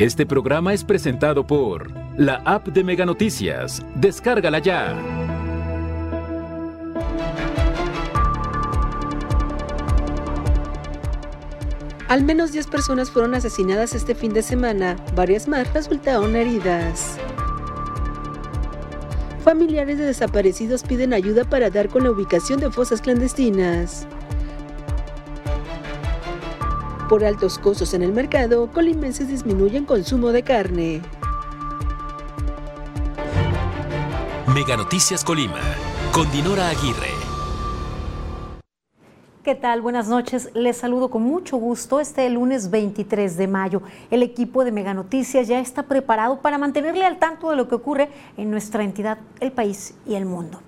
[0.00, 3.84] Este programa es presentado por la app de Mega Noticias.
[3.96, 4.98] Descárgala ya.
[12.08, 17.18] Al menos 10 personas fueron asesinadas este fin de semana, varias más resultaron heridas.
[19.44, 24.06] Familiares de desaparecidos piden ayuda para dar con la ubicación de fosas clandestinas.
[27.10, 31.02] Por altos costos en el mercado, colimenses disminuyen consumo de carne.
[34.54, 35.58] Mega Noticias Colima,
[36.12, 37.10] con Dinora Aguirre.
[39.42, 39.82] ¿Qué tal?
[39.82, 40.50] Buenas noches.
[40.54, 43.82] Les saludo con mucho gusto este lunes 23 de mayo.
[44.12, 47.74] El equipo de Mega Noticias ya está preparado para mantenerle al tanto de lo que
[47.74, 50.60] ocurre en nuestra entidad, el país y el mundo.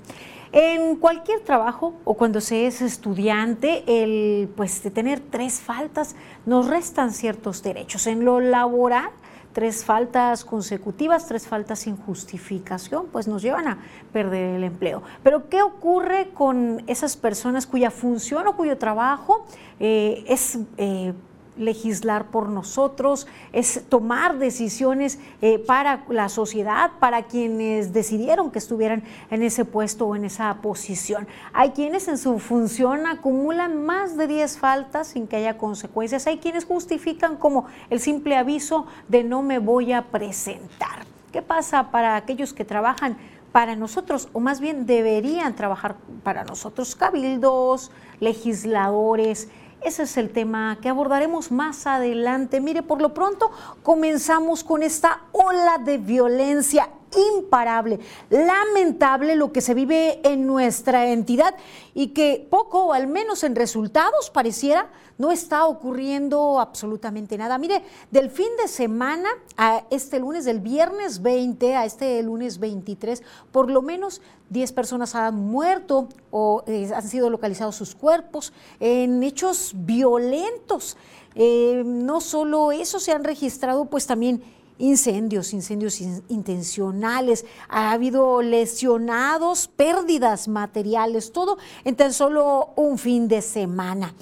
[0.53, 6.69] En cualquier trabajo o cuando se es estudiante, el pues de tener tres faltas nos
[6.69, 8.07] restan ciertos derechos.
[8.07, 9.09] En lo laboral,
[9.55, 13.79] tres faltas consecutivas, tres faltas sin justificación, pues nos llevan a
[14.13, 15.03] perder el empleo.
[15.23, 19.47] Pero ¿qué ocurre con esas personas cuya función o cuyo trabajo
[19.81, 20.59] eh, es...
[20.77, 21.15] Eh,
[21.57, 29.03] legislar por nosotros, es tomar decisiones eh, para la sociedad, para quienes decidieron que estuvieran
[29.31, 31.27] en ese puesto o en esa posición.
[31.53, 36.27] Hay quienes en su función acumulan más de 10 faltas sin que haya consecuencias.
[36.27, 41.07] Hay quienes justifican como el simple aviso de no me voy a presentar.
[41.33, 43.17] ¿Qué pasa para aquellos que trabajan
[43.53, 49.51] para nosotros, o más bien deberían trabajar para nosotros, cabildos, legisladores,
[49.85, 52.61] ese es el tema que abordaremos más adelante.
[52.61, 53.51] Mire, por lo pronto
[53.83, 56.89] comenzamos con esta ola de violencia
[57.35, 61.55] imparable, lamentable lo que se vive en nuestra entidad
[61.95, 67.59] y que poco o al menos en resultados pareciera no está ocurriendo absolutamente nada.
[67.59, 73.23] Mire, del fin de semana a este lunes, del viernes 20 a este lunes 23,
[73.53, 79.23] por lo menos 10 personas han muerto o eh, han sido localizados sus cuerpos en
[79.23, 80.97] hechos violentos.
[81.35, 84.43] Eh, no solo eso, se han registrado pues también
[84.83, 93.43] incendios, incendios intencionales, ha habido lesionados, pérdidas materiales, todo en tan solo un fin de
[93.43, 94.13] semana.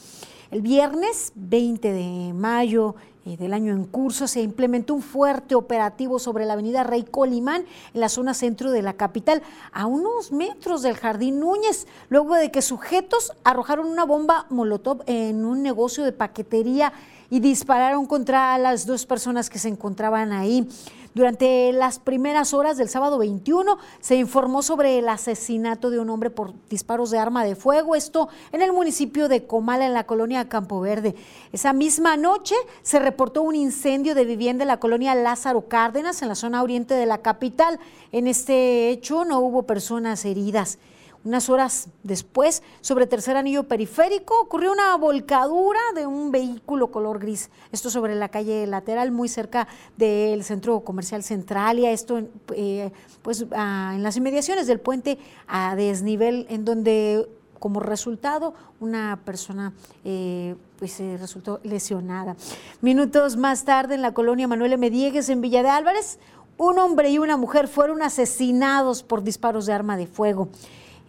[0.50, 2.94] El viernes 20 de mayo
[3.24, 7.64] eh, del año en curso se implementó un fuerte operativo sobre la avenida Rey Colimán
[7.94, 9.42] en la zona centro de la capital,
[9.72, 15.44] a unos metros del Jardín Núñez, luego de que sujetos arrojaron una bomba molotov en
[15.46, 16.92] un negocio de paquetería
[17.30, 20.68] y dispararon contra las dos personas que se encontraban ahí.
[21.12, 26.30] Durante las primeras horas del sábado 21 se informó sobre el asesinato de un hombre
[26.30, 30.48] por disparos de arma de fuego, esto en el municipio de Comala, en la colonia
[30.48, 31.16] Campo Verde.
[31.52, 36.28] Esa misma noche se reportó un incendio de vivienda en la colonia Lázaro Cárdenas, en
[36.28, 37.80] la zona oriente de la capital.
[38.12, 40.78] En este hecho no hubo personas heridas.
[41.22, 47.50] Unas horas después, sobre tercer anillo periférico, ocurrió una volcadura de un vehículo color gris.
[47.72, 51.90] Esto sobre la calle lateral, muy cerca del centro comercial Centralia.
[51.90, 52.22] Esto
[52.54, 57.28] eh, pues, en las inmediaciones del puente a desnivel, en donde
[57.58, 59.74] como resultado una persona
[60.06, 62.34] eh, pues resultó lesionada.
[62.80, 64.90] Minutos más tarde en la colonia Manuel M.
[64.90, 66.18] En Villa de Álvarez,
[66.56, 70.48] un hombre y una mujer fueron asesinados por disparos de arma de fuego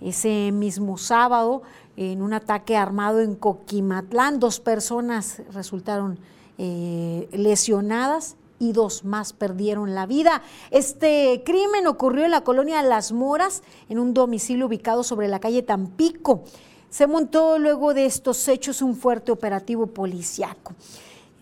[0.02, 1.62] ese mismo sábado
[1.96, 4.40] en un ataque armado en Coquimatlán.
[4.40, 6.20] Dos personas resultaron
[6.58, 10.44] eh, lesionadas y dos más perdieron la vida.
[10.70, 15.64] Este crimen ocurrió en la colonia Las Moras, en un domicilio ubicado sobre la calle
[15.64, 16.44] Tampico.
[16.90, 20.74] Se montó luego de estos hechos un fuerte operativo policiaco.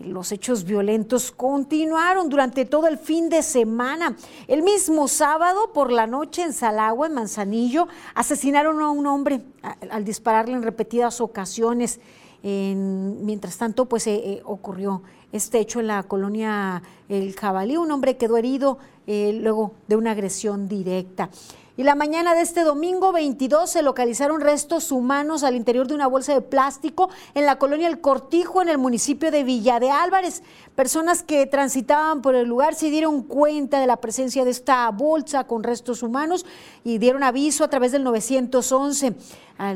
[0.00, 4.16] Los hechos violentos continuaron durante todo el fin de semana.
[4.48, 9.42] El mismo sábado por la noche en Salagua, en Manzanillo, asesinaron a un hombre
[9.90, 12.00] al dispararle en repetidas ocasiones.
[12.42, 15.02] mientras tanto, pues eh, eh, ocurrió
[15.32, 17.76] este hecho en la colonia El Jabalí.
[17.76, 21.28] Un hombre quedó herido eh, luego de una agresión directa.
[21.80, 26.08] Y la mañana de este domingo 22 se localizaron restos humanos al interior de una
[26.08, 30.42] bolsa de plástico en la colonia El Cortijo, en el municipio de Villa de Álvarez.
[30.74, 35.44] Personas que transitaban por el lugar se dieron cuenta de la presencia de esta bolsa
[35.44, 36.46] con restos humanos
[36.84, 39.14] y dieron aviso a través del 911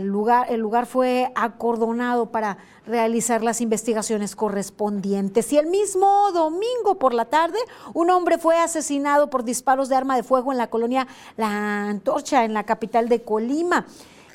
[0.01, 2.57] lugar, el lugar fue acordonado para
[2.87, 5.53] realizar las investigaciones correspondientes.
[5.53, 7.59] Y el mismo domingo por la tarde,
[7.93, 11.07] un hombre fue asesinado por disparos de arma de fuego en la colonia
[11.37, 13.87] La Antorcha, en la capital de Colima.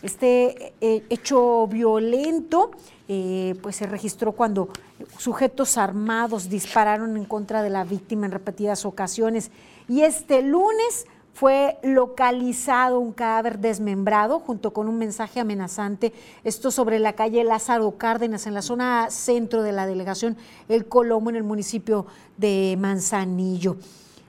[0.02, 2.72] Este hecho violento
[3.08, 4.70] eh, pues se registró cuando
[5.18, 9.52] sujetos armados dispararon en contra de la víctima en repetidas ocasiones.
[9.88, 16.14] Y este lunes fue localizado un cadáver desmembrado junto con un mensaje amenazante,
[16.44, 20.38] esto sobre la calle Lázaro Cárdenas, en la zona centro de la delegación
[20.68, 22.06] El Colomo, en el municipio
[22.38, 23.78] de Manzanillo.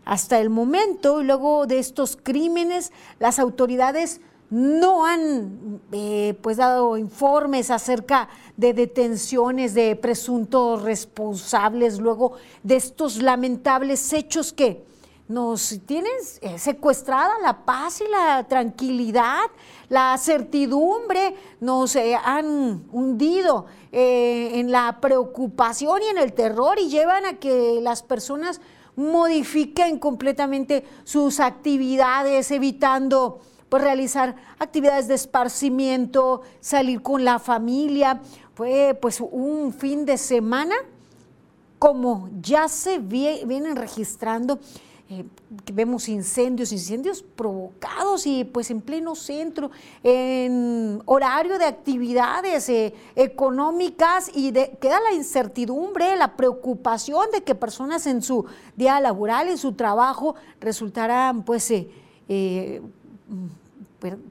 [0.05, 4.21] Hasta el momento, luego de estos crímenes, las autoridades
[4.51, 12.33] no han eh, pues dado informes acerca de detenciones de presuntos responsables luego
[12.65, 14.85] de estos lamentables hechos que
[15.29, 16.11] nos tienen
[16.41, 19.45] eh, secuestrada la paz y la tranquilidad,
[19.89, 27.27] la certidumbre, nos eh, han hundido en la preocupación y en el terror y llevan
[27.27, 28.61] a que las personas
[28.95, 38.21] modifiquen completamente sus actividades, evitando pues, realizar actividades de esparcimiento, salir con la familia.
[38.55, 40.75] Fue pues un fin de semana
[41.79, 44.61] como ya se vienen registrando
[45.13, 45.25] eh,
[45.73, 49.73] vemos incendios, incendios provocados y pues en pleno centro,
[50.05, 57.57] en horario de actividades eh, económicas y de, queda la incertidumbre, la preocupación de que
[57.57, 58.47] personas en su
[58.77, 62.81] día laboral, en su trabajo, resultaran pues eh,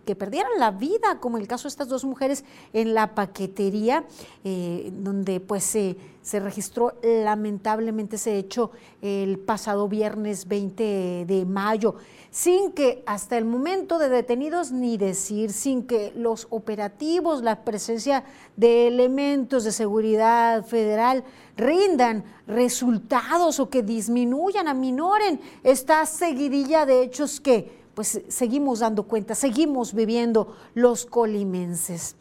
[0.06, 2.44] que perdieran la vida, como el caso de estas dos mujeres
[2.74, 4.06] en la paquetería,
[4.44, 8.72] eh, donde pues se, se registró lamentablemente ese hecho
[9.02, 11.96] el pasado viernes 20 de mayo,
[12.32, 18.24] sin que hasta el momento de detenidos ni decir, sin que los operativos, la presencia
[18.56, 21.24] de elementos de seguridad federal
[21.58, 29.36] rindan resultados o que disminuyan, aminoren esta seguidilla de hechos que pues seguimos dando cuenta,
[29.36, 32.16] seguimos viviendo los colimenses.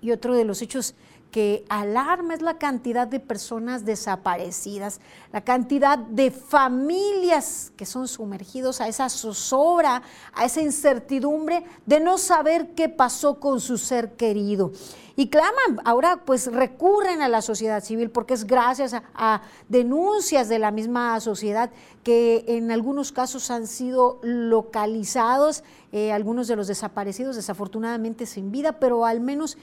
[0.00, 0.94] Y otro de los hechos
[1.32, 5.00] que alarma es la cantidad de personas desaparecidas,
[5.32, 12.16] la cantidad de familias que son sumergidos a esa zozobra, a esa incertidumbre de no
[12.16, 14.70] saber qué pasó con su ser querido
[15.16, 20.58] y claman, ahora pues recurren a la sociedad civil porque es gracias a, denuncias de
[20.58, 21.70] la misma sociedad
[22.02, 25.62] que en algunos casos han sido localizados,
[25.92, 29.56] eh, algunos de los desaparecidos desafortunadamente sin vida, pero al menos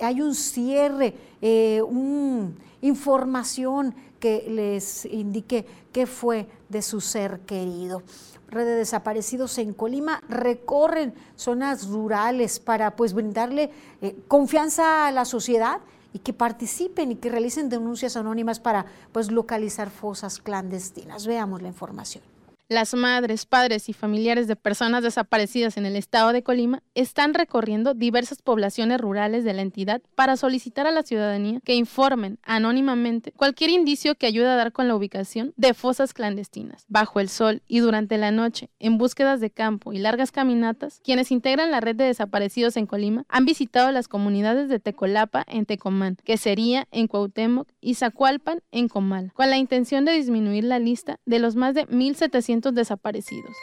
[0.00, 8.02] hay un cierre, eh, una información que les indique qué fue de su ser querido
[8.48, 15.26] red de desaparecidos en Colima recorren zonas rurales para pues brindarle eh, confianza a la
[15.26, 15.80] sociedad
[16.14, 21.26] y que participen y que realicen denuncias anónimas para pues localizar fosas clandestinas.
[21.26, 22.24] Veamos la información.
[22.70, 27.92] Las madres, padres y familiares de personas desaparecidas en el estado de Colima están recorriendo
[27.92, 33.68] diversas poblaciones rurales de la entidad para solicitar a la ciudadanía que informen anónimamente cualquier
[33.68, 36.86] indicio que ayude a dar con la ubicación de fosas clandestinas.
[36.88, 41.32] Bajo el sol y durante la noche, en búsquedas de campo y largas caminatas, quienes
[41.32, 46.16] integran la red de desaparecidos en Colima han visitado las comunidades de Tecolapa en Tecomán,
[46.24, 51.20] que sería en Cuauhtémoc y Zacualpan en Comal, con la intención de disminuir la lista
[51.26, 53.56] de los más de 1.700 desaparecidos.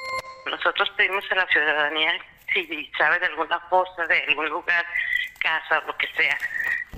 [0.45, 2.13] Nosotros pedimos a la ciudadanía
[2.53, 4.85] si sabe de alguna fosa, de algún lugar,
[5.39, 6.37] casa, lo que sea,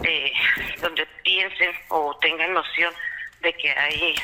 [0.03, 0.33] eh,
[0.81, 2.93] donde piensen o tengan noción
[3.41, 4.15] de que hay,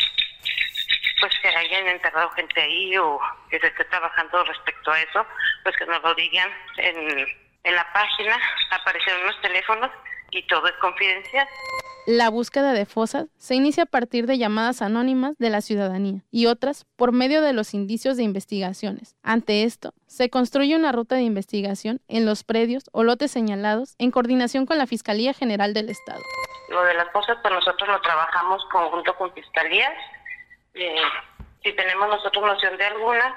[1.19, 5.26] pues que hayan enterrado gente ahí o que se esté trabajando respecto a eso,
[5.64, 7.28] pues que nos lo digan en,
[7.64, 8.40] en la página,
[8.71, 9.92] aparecen unos teléfonos
[10.31, 11.48] y todo es confidencial.
[12.06, 16.48] La búsqueda de fosas se inicia a partir de llamadas anónimas de la ciudadanía y
[16.48, 19.16] otras por medio de los indicios de investigaciones.
[19.21, 24.09] Ante esto, se construye una ruta de investigación en los predios o lotes señalados en
[24.09, 26.21] coordinación con la Fiscalía General del Estado.
[26.69, 29.94] Lo de las fosas, pues nosotros lo trabajamos conjunto con fiscalías.
[30.74, 30.95] Eh,
[31.64, 33.36] si tenemos nosotros noción de alguna,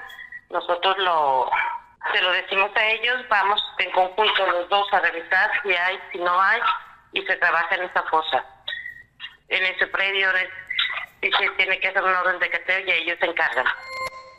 [0.49, 1.49] nosotros lo
[2.11, 6.17] se lo decimos a ellos, vamos en conjunto los dos a revisar si hay, si
[6.19, 6.59] no hay,
[7.13, 8.43] y se trabaja en esa fosa
[9.49, 10.29] en ese predio
[11.21, 13.65] y se tiene que hacer un orden de cateo y ellos se encargan.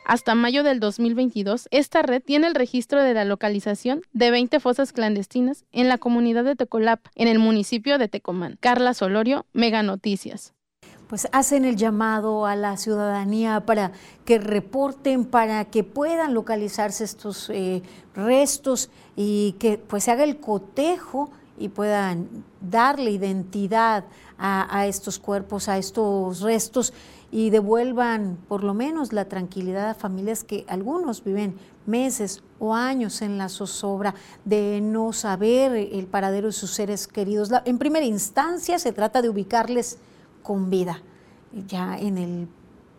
[0.05, 4.93] Hasta mayo del 2022, esta red tiene el registro de la localización de 20 fosas
[4.93, 8.57] clandestinas en la comunidad de Tecolap, en el municipio de Tecomán.
[8.59, 10.54] Carla Solorio, Mega Noticias.
[11.07, 13.91] Pues hacen el llamado a la ciudadanía para
[14.25, 17.83] que reporten, para que puedan localizarse estos eh,
[18.15, 22.27] restos y que pues se haga el cotejo y puedan
[22.59, 24.03] darle identidad
[24.37, 26.93] a, estos cuerpos, a estos restos
[27.31, 33.21] y devuelvan por lo menos la tranquilidad a familias que algunos viven meses o años
[33.21, 37.49] en la zozobra de no saber el paradero de sus seres queridos.
[37.63, 39.99] en primera instancia se trata de ubicarles
[40.45, 41.01] con vida,
[41.67, 42.47] ya en el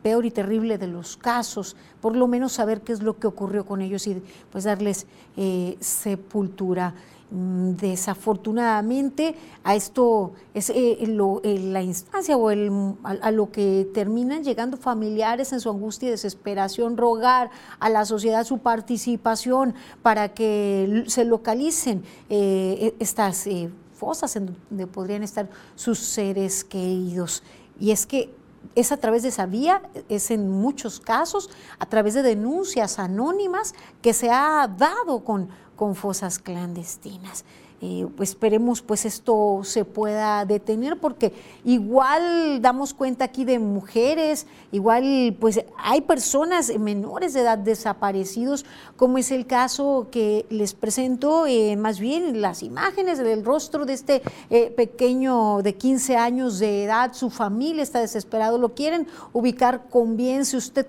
[0.03, 3.65] peor y terrible de los casos, por lo menos saber qué es lo que ocurrió
[3.65, 6.95] con ellos y pues darles eh, sepultura.
[7.29, 9.35] Mm, desafortunadamente
[9.65, 12.71] a esto es eh, la instancia o el,
[13.03, 17.51] a, lo que terminan llegando familiares en su angustia y desesperación, rogar
[17.81, 23.49] a la sociedad su participación para que se localicen eh, e, estas
[23.97, 27.43] fosas en donde podrían estar sus seres queridos.
[27.79, 28.35] Y es que
[28.75, 33.75] es a través de esa vía, es en muchos casos, a través de denuncias anónimas
[34.03, 37.45] que se ha dado con con fosas clandestinas.
[37.83, 45.37] Eh, esperemos pues esto se pueda detener porque igual damos cuenta aquí de mujeres, igual
[45.39, 48.65] pues hay personas menores de edad desaparecidos,
[48.97, 53.93] como es el caso que les presento, eh, más bien las imágenes del rostro de
[53.93, 59.89] este eh, pequeño de 15 años de edad, su familia está desesperado, lo quieren ubicar.
[59.91, 60.87] Con bien, si usted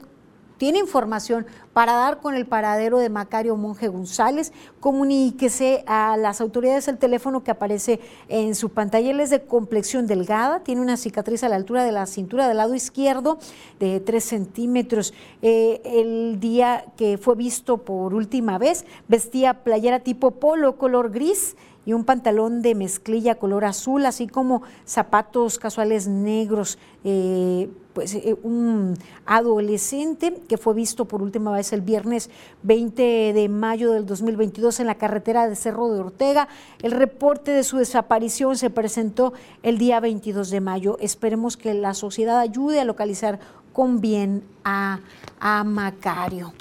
[0.57, 6.87] tiene información para dar con el paradero de Macario Monje González, comuníquese a las autoridades
[6.87, 9.11] el teléfono que aparece en su pantalla.
[9.11, 12.57] Él es de complexión delgada, tiene una cicatriz a la altura de la cintura del
[12.57, 13.37] lado izquierdo
[13.79, 15.13] de 3 centímetros.
[15.41, 21.55] Eh, el día que fue visto por última vez, vestía playera tipo polo color gris
[21.87, 26.77] y un pantalón de mezclilla color azul, así como zapatos casuales negros.
[27.05, 32.29] Eh, pues eh, un adolescente que fue visto por última vez el viernes
[32.63, 36.49] 20 de mayo del 2022 en la carretera de Cerro de Ortega.
[36.83, 39.31] El reporte de su desaparición se presentó
[39.63, 40.97] el día 22 de mayo.
[40.99, 43.39] Esperemos que la sociedad ayude a localizar
[43.71, 44.99] con bien a,
[45.39, 46.51] a Macario.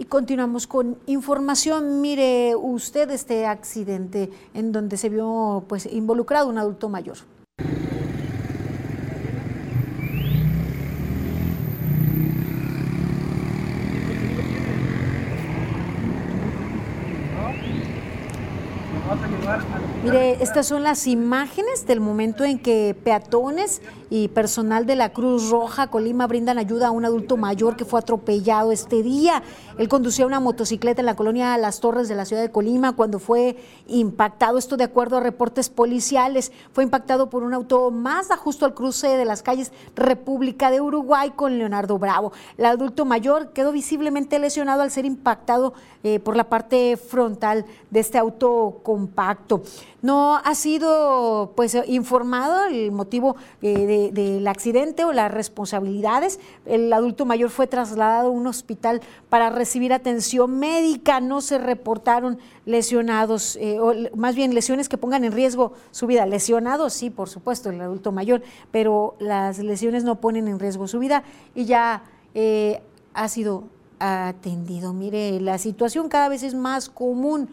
[0.00, 2.00] Y continuamos con información.
[2.00, 7.18] Mire usted este accidente en donde se vio pues involucrado un adulto mayor.
[20.02, 25.48] Mire, estas son las imágenes del momento en que peatones y personal de la Cruz
[25.50, 29.42] Roja Colima brindan ayuda a un adulto mayor que fue atropellado este día.
[29.78, 33.20] Él conducía una motocicleta en la colonia Las Torres de la ciudad de Colima cuando
[33.20, 38.66] fue impactado, esto de acuerdo a reportes policiales, fue impactado por un auto Mazda justo
[38.66, 42.32] al cruce de las calles República de Uruguay con Leonardo Bravo.
[42.58, 48.00] El adulto mayor quedó visiblemente lesionado al ser impactado eh, por la parte frontal de
[48.00, 49.62] este auto compacto.
[50.02, 56.40] No ha sido pues informado el motivo eh, del accidente o las responsabilidades.
[56.64, 61.20] El adulto mayor fue trasladado a un hospital para recibir atención médica.
[61.20, 66.24] No se reportaron lesionados, eh, o más bien lesiones que pongan en riesgo su vida.
[66.24, 70.98] Lesionados, sí, por supuesto, el adulto mayor, pero las lesiones no ponen en riesgo su
[70.98, 71.22] vida
[71.54, 72.04] y ya
[72.34, 72.80] eh,
[73.12, 73.64] ha sido
[73.98, 74.94] atendido.
[74.94, 77.50] Mire, la situación cada vez es más común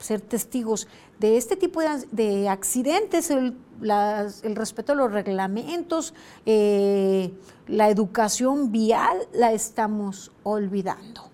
[0.00, 1.80] ser testigos de este tipo
[2.10, 6.14] de, accidentes, el, respeto a los reglamentos,
[6.46, 7.32] eh,
[7.66, 11.30] la educación vial, la estamos olvidando.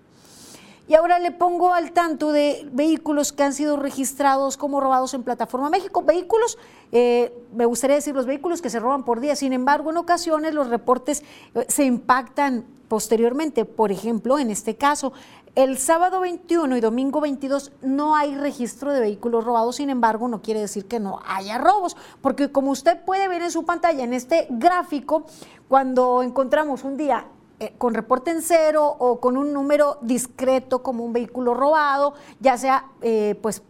[0.87, 5.23] Y ahora le pongo al tanto de vehículos que han sido registrados como robados en
[5.23, 6.01] Plataforma México.
[6.01, 6.57] Vehículos,
[6.93, 9.35] eh, me gustaría decir los vehículos que se roban por día.
[9.35, 11.23] Sin embargo, en ocasiones los reportes
[11.55, 13.65] eh, se impactan posteriormente.
[13.65, 15.11] Por ejemplo, en este caso,
[15.57, 20.43] el sábado 21 y domingo 22 no hay registro de vehículos robados, sin embargo, no
[20.43, 24.13] quiere decir que no haya robos, porque como usted puede ver en su pantalla, en
[24.13, 25.25] este gráfico,
[25.67, 27.25] cuando encontramos un día
[27.59, 32.55] eh, con reporte en cero o con un número discreto como un vehículo robado, ya
[32.55, 33.63] sea eh, pues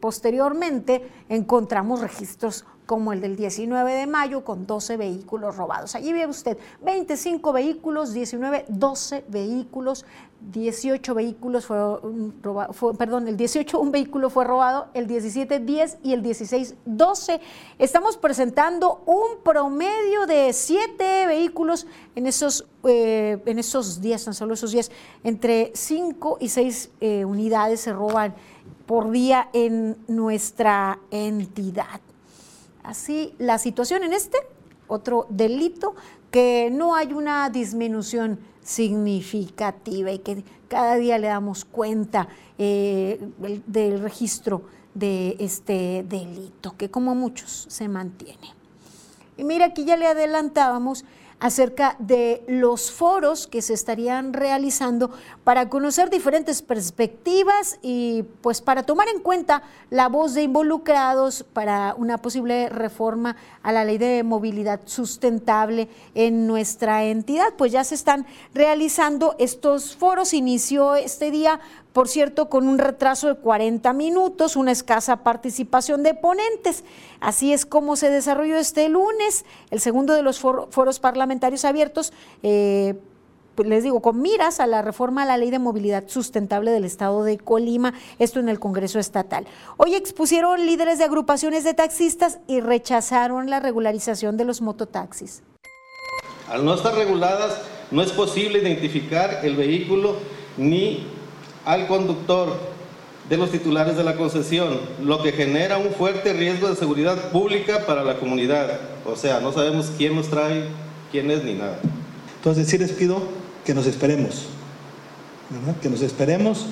[0.00, 5.94] posteriormente encontramos registros como el del 19 de mayo con 12 vehículos robados.
[5.94, 10.04] Allí ve usted 25 vehículos, 19, 12 vehículos,
[10.50, 16.12] 18 vehículos fueron robados, perdón, el 18 un vehículo fue robado, el 17 10 y
[16.12, 17.40] el 16 12.
[17.78, 24.54] Estamos presentando un promedio de 7 vehículos en esos, eh, en esos días, tan solo
[24.54, 24.90] esos días,
[25.22, 28.34] entre 5 y 6 eh, unidades se roban
[28.86, 32.00] por día en nuestra entidad.
[32.82, 34.38] Así la situación en este,
[34.88, 35.94] otro delito,
[36.30, 42.28] que no hay una disminución significativa y que cada día le damos cuenta
[42.58, 43.20] eh,
[43.66, 44.62] del registro
[44.94, 48.54] de este delito, que como muchos se mantiene.
[49.36, 51.04] Y mira, aquí ya le adelantábamos
[51.42, 55.10] acerca de los foros que se estarían realizando
[55.42, 61.96] para conocer diferentes perspectivas y pues para tomar en cuenta la voz de involucrados para
[61.98, 63.34] una posible reforma
[63.64, 67.54] a la ley de movilidad sustentable en nuestra entidad.
[67.58, 70.34] Pues ya se están realizando estos foros.
[70.34, 71.58] Inició este día
[71.92, 76.84] por cierto, con un retraso de 40 minutos, una escasa participación de ponentes.
[77.20, 82.12] Así es como se desarrolló este lunes, el segundo de los foros parlamentarios abiertos.
[82.42, 82.94] Eh,
[83.54, 86.86] pues les digo, con miras a la reforma a la ley de movilidad sustentable del
[86.86, 89.46] Estado de Colima, esto en el Congreso Estatal.
[89.76, 95.42] Hoy expusieron líderes de agrupaciones de taxistas y rechazaron la regularización de los mototaxis.
[96.48, 100.16] Al no estar reguladas, no es posible identificar el vehículo
[100.56, 101.06] ni
[101.64, 102.56] al conductor
[103.28, 107.86] de los titulares de la concesión, lo que genera un fuerte riesgo de seguridad pública
[107.86, 108.80] para la comunidad.
[109.06, 110.64] O sea, no sabemos quién nos trae,
[111.10, 111.78] quién es ni nada.
[112.36, 113.22] Entonces sí les pido
[113.64, 114.46] que nos esperemos,
[115.80, 116.66] que nos esperemos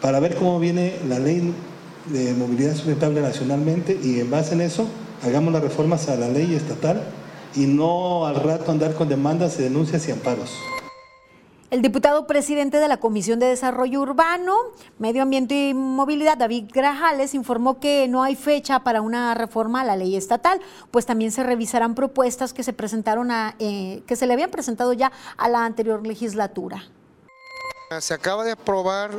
[0.00, 1.52] para ver cómo viene la ley
[2.06, 4.86] de movilidad sustentable nacionalmente y en base en eso
[5.22, 7.02] hagamos las reformas a la ley estatal
[7.56, 10.52] y no al rato andar con demandas y denuncias y amparos.
[11.70, 14.56] El diputado presidente de la Comisión de Desarrollo Urbano,
[14.98, 19.84] Medio Ambiente y Movilidad, David Grajales, informó que no hay fecha para una reforma a
[19.84, 24.26] la ley estatal, pues también se revisarán propuestas que se presentaron a, eh, que se
[24.26, 26.86] le habían presentado ya a la anterior legislatura.
[28.00, 29.10] Se acaba de aprobar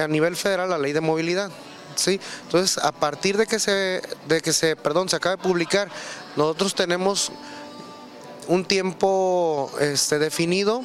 [0.00, 1.50] a nivel federal la ley de movilidad.
[1.96, 2.20] ¿sí?
[2.44, 5.88] Entonces, a partir de que se, de que se, perdón, se acaba de publicar,
[6.36, 7.32] nosotros tenemos
[8.46, 10.84] un tiempo este, definido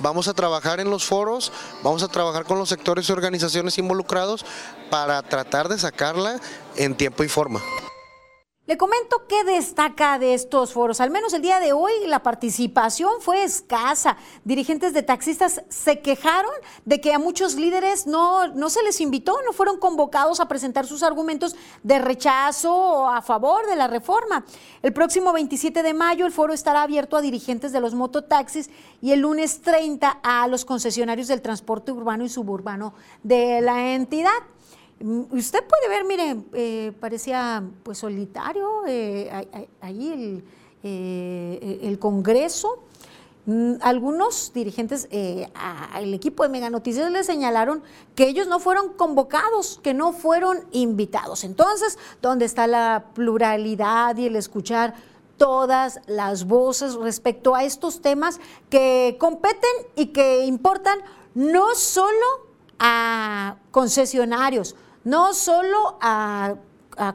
[0.00, 1.52] Vamos a trabajar en los foros,
[1.82, 4.44] vamos a trabajar con los sectores y organizaciones involucrados
[4.90, 6.40] para tratar de sacarla
[6.76, 7.60] en tiempo y forma.
[8.70, 11.00] Le comento qué destaca de estos foros.
[11.00, 14.16] Al menos el día de hoy la participación fue escasa.
[14.44, 16.52] Dirigentes de taxistas se quejaron
[16.84, 20.86] de que a muchos líderes no, no se les invitó, no fueron convocados a presentar
[20.86, 24.44] sus argumentos de rechazo o a favor de la reforma.
[24.82, 28.70] El próximo 27 de mayo el foro estará abierto a dirigentes de los mototaxis
[29.02, 32.94] y el lunes 30 a los concesionarios del transporte urbano y suburbano
[33.24, 34.30] de la entidad.
[35.02, 39.30] Mm, usted puede ver, mire, eh, parecía pues solitario eh,
[39.80, 40.44] ahí el,
[40.82, 42.84] eh, Congreso.
[43.46, 45.08] Mm, algunos dirigentes
[45.54, 47.82] al equipo de Mega Noticias le señalaron
[48.14, 51.44] que ellos no fueron convocados, que no fueron invitados.
[51.44, 54.94] Entonces, ¿dónde está la pluralidad y el escuchar
[55.38, 60.98] todas las voces respecto a estos temas que competen y que importan
[61.34, 66.56] no solo a concesionarios, no solo a,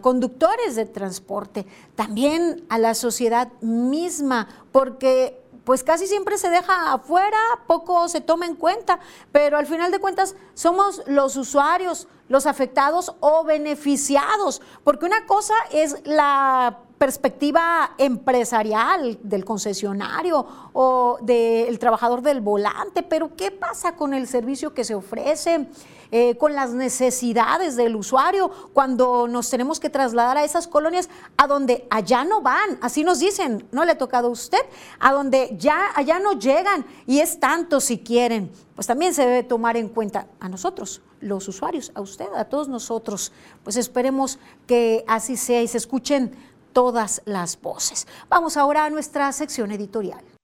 [0.02, 7.38] conductores de transporte, también a la sociedad misma, porque pues casi siempre se deja afuera,
[7.68, 9.00] poco se toma en cuenta,
[9.32, 15.54] pero al final de cuentas somos los usuarios, los afectados o beneficiados, porque una cosa
[15.72, 24.14] es la perspectiva empresarial del concesionario o del trabajador del volante, pero ¿qué pasa con
[24.14, 25.68] el servicio que se ofrece?
[26.12, 31.48] Eh, con las necesidades del usuario cuando nos tenemos que trasladar a esas colonias a
[31.48, 34.60] donde allá no van, así nos dicen, no le ha tocado a usted,
[35.00, 39.44] a donde ya allá no llegan y es tanto si quieren, pues también se debe
[39.44, 43.32] tomar en cuenta a nosotros, los usuarios, a usted, a todos nosotros,
[43.64, 44.38] pues esperemos
[44.68, 46.36] que así sea y se escuchen
[46.72, 48.06] todas las voces.
[48.30, 50.35] Vamos ahora a nuestra sección editorial.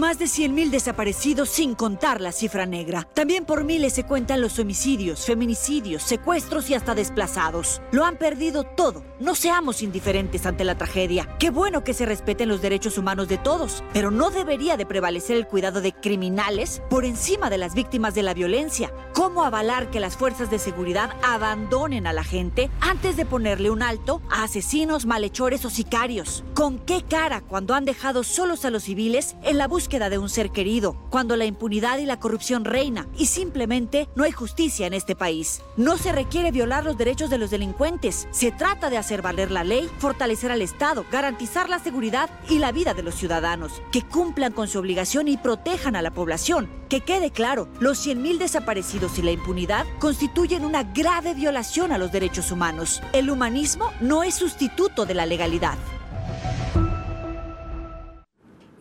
[0.00, 3.06] Más de 100.000 desaparecidos sin contar la cifra negra.
[3.12, 7.82] También por miles se cuentan los homicidios, feminicidios, secuestros y hasta desplazados.
[7.92, 9.04] Lo han perdido todo.
[9.20, 11.28] No seamos indiferentes ante la tragedia.
[11.38, 15.36] Qué bueno que se respeten los derechos humanos de todos, pero no debería de prevalecer
[15.36, 18.90] el cuidado de criminales por encima de las víctimas de la violencia.
[19.12, 23.82] ¿Cómo avalar que las fuerzas de seguridad abandonen a la gente antes de ponerle un
[23.82, 26.42] alto a asesinos, malhechores o sicarios?
[26.54, 30.18] ¿Con qué cara cuando han dejado solos a los civiles en la búsqueda búsqueda de
[30.18, 34.86] un ser querido, cuando la impunidad y la corrupción reina y simplemente no hay justicia
[34.86, 35.62] en este país.
[35.76, 39.64] No se requiere violar los derechos de los delincuentes, se trata de hacer valer la
[39.64, 44.52] ley, fortalecer al Estado, garantizar la seguridad y la vida de los ciudadanos, que cumplan
[44.52, 46.70] con su obligación y protejan a la población.
[46.88, 52.12] Que quede claro, los 100.000 desaparecidos y la impunidad constituyen una grave violación a los
[52.12, 53.02] derechos humanos.
[53.12, 55.78] El humanismo no es sustituto de la legalidad.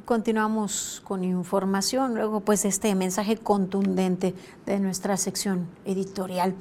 [0.10, 4.34] Continuamos con información, luego pues este mensaje contundente
[4.66, 6.56] de nuestra sección editorial.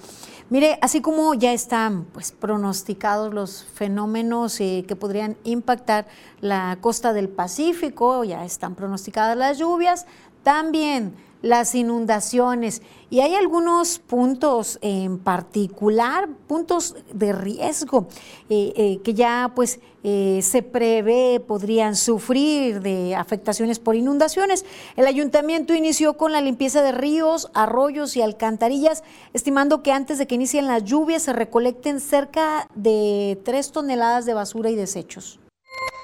[0.51, 6.07] Mire, así como ya están pues pronosticados los fenómenos eh, que podrían impactar
[6.43, 10.05] la costa del Pacífico, ya están pronosticadas las lluvias,
[10.43, 12.83] también las inundaciones.
[13.11, 18.09] Y hay algunos puntos en particular, puntos de riesgo,
[18.51, 24.67] eh, eh, que ya pues eh, se prevé podrían sufrir de afectaciones por inundaciones.
[24.97, 30.27] El ayuntamiento inició con la limpieza de ríos, arroyos y alcantarillas, estimando que antes de
[30.27, 35.41] que inicien las lluvias se recolecten cerca de 3 toneladas de basura y desechos.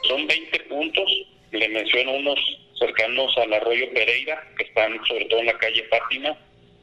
[0.09, 1.05] Son 20 puntos,
[1.53, 2.39] le menciono unos
[2.85, 6.37] cercanos al arroyo Pereira, que están sobre todo en la calle Fátima,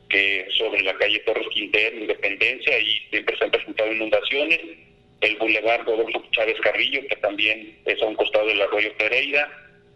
[0.10, 4.60] que sobre la calle Torres Quintero, Independencia, y siempre se han presentado inundaciones.
[5.22, 9.50] El bulevar Rodolfo Chávez Carrillo, que también es a un costado del arroyo Pereira,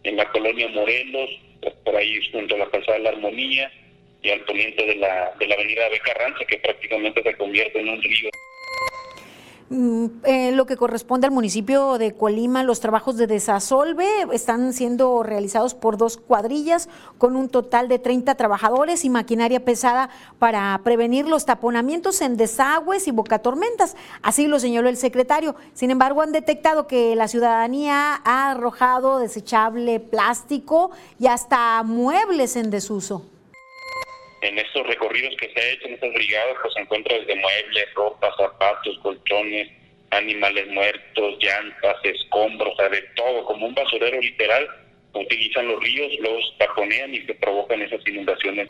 [0.04, 1.30] en la colonia Morelos,
[1.84, 3.72] por ahí junto a la calzada de la Armonía,
[4.22, 8.02] y al poniente de la, de la avenida Becarranza, que prácticamente se convierte en un
[8.02, 8.30] río.
[9.68, 15.24] Mm, en lo que corresponde al municipio de Colima, los trabajos de desasolve están siendo
[15.24, 21.28] realizados por dos cuadrillas con un total de 30 trabajadores y maquinaria pesada para prevenir
[21.28, 23.96] los taponamientos en desagües y bocatormentas.
[24.22, 25.56] Así lo señaló el secretario.
[25.74, 32.70] Sin embargo, han detectado que la ciudadanía ha arrojado desechable plástico y hasta muebles en
[32.70, 33.24] desuso
[34.48, 37.94] en estos recorridos que se ha hecho en estas brigadas, pues se encuentra desde muebles,
[37.96, 39.70] ropa, zapatos, colchones,
[40.12, 44.68] animales muertos, llantas, escombros, o sea, de todo, como un basurero literal,
[45.14, 48.68] utilizan los ríos, los taponean y se provocan esas inundaciones.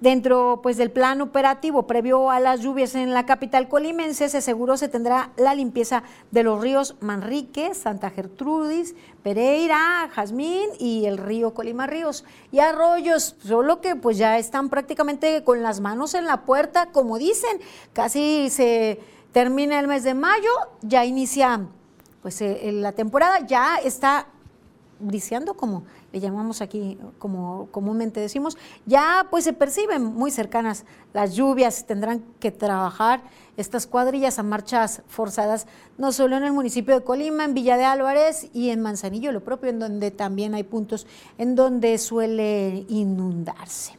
[0.00, 4.76] Dentro pues, del plan operativo previo a las lluvias en la capital colimense, se aseguró
[4.76, 8.94] se tendrá la limpieza de los ríos Manrique, Santa Gertrudis,
[9.24, 12.24] Pereira, Jazmín y el río Colima Ríos.
[12.52, 17.16] Y arroyos, solo que pues ya están prácticamente con las manos en la puerta, como
[17.16, 17.58] dicen,
[17.94, 19.00] casi se
[19.32, 20.50] termina el mes de mayo,
[20.82, 21.66] ya inicia
[22.20, 24.26] pues eh, la temporada, ya está
[25.00, 28.56] briseando como le llamamos aquí, como comúnmente decimos,
[28.86, 33.22] ya pues se perciben muy cercanas las lluvias, tendrán que trabajar
[33.56, 35.66] estas cuadrillas a marchas forzadas,
[35.98, 39.44] no solo en el municipio de Colima, en Villa de Álvarez y en Manzanillo, lo
[39.44, 41.06] propio, en donde también hay puntos
[41.38, 43.98] en donde suele inundarse.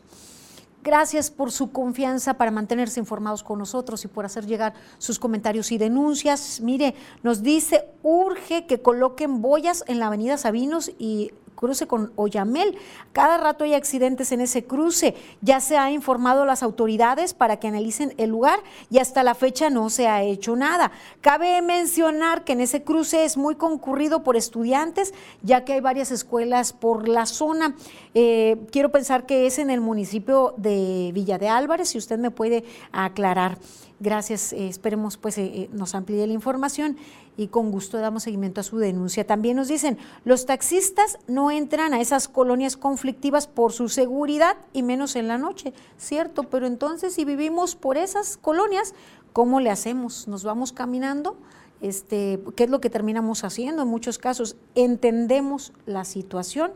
[0.85, 5.71] Gracias por su confianza para mantenerse informados con nosotros y por hacer llegar sus comentarios
[5.71, 6.61] y denuncias.
[6.61, 12.77] Mire, nos dice, urge que coloquen boyas en la avenida Sabinos y cruce con Oyamel.
[13.13, 15.15] Cada rato hay accidentes en ese cruce.
[15.41, 19.35] Ya se ha informado a las autoridades para que analicen el lugar y hasta la
[19.35, 20.91] fecha no se ha hecho nada.
[21.21, 26.11] Cabe mencionar que en ese cruce es muy concurrido por estudiantes, ya que hay varias
[26.11, 27.75] escuelas por la zona.
[28.13, 32.31] Eh, quiero pensar que es en el municipio de Villa de Álvarez, si usted me
[32.31, 33.57] puede aclarar.
[34.01, 36.97] Gracias, eh, esperemos pues eh, nos amplíe la información
[37.37, 39.25] y con gusto damos seguimiento a su denuncia.
[39.25, 44.83] También nos dicen, los taxistas no entran a esas colonias conflictivas por su seguridad y
[44.83, 46.43] menos en la noche, ¿cierto?
[46.43, 48.93] Pero entonces si vivimos por esas colonias,
[49.31, 50.27] ¿cómo le hacemos?
[50.27, 51.37] ¿Nos vamos caminando?
[51.79, 53.83] Este, ¿Qué es lo que terminamos haciendo?
[53.83, 56.73] En muchos casos entendemos la situación,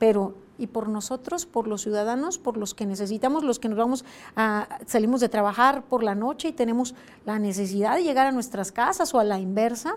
[0.00, 4.04] pero y por nosotros, por los ciudadanos, por los que necesitamos, los que nos vamos
[4.34, 8.72] a, salimos de trabajar por la noche y tenemos la necesidad de llegar a nuestras
[8.72, 9.96] casas o a la inversa.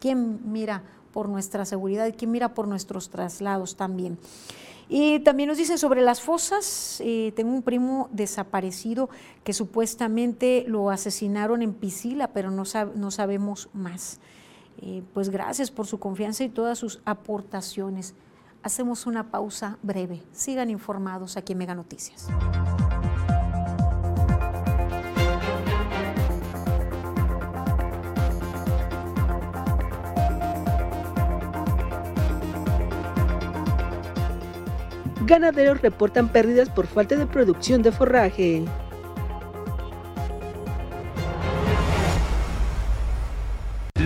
[0.00, 4.18] ¿Quién mira por nuestra seguridad y quién mira por nuestros traslados también?
[4.92, 9.08] Y también nos dicen sobre las fosas, eh, tengo un primo desaparecido
[9.44, 14.18] que supuestamente lo asesinaron en Piscila, pero no, sabemos más.
[14.82, 18.14] Eh, pues gracias por su confianza y todas sus aportaciones.
[18.62, 20.22] Hacemos una pausa breve.
[20.32, 22.28] Sigan informados aquí en Mega Noticias.
[35.24, 38.64] Ganaderos reportan pérdidas por falta de producción de forraje.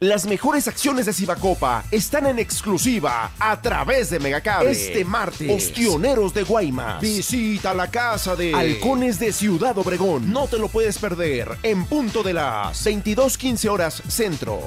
[0.00, 4.70] Las mejores acciones de Cibacopa están en exclusiva a través de Megacable.
[4.70, 7.00] Este martes, Ostioneros de Guaymas.
[7.00, 10.32] Visita la casa de Halcones de Ciudad Obregón.
[10.32, 14.60] No te lo puedes perder en punto de las 22:15 horas centro.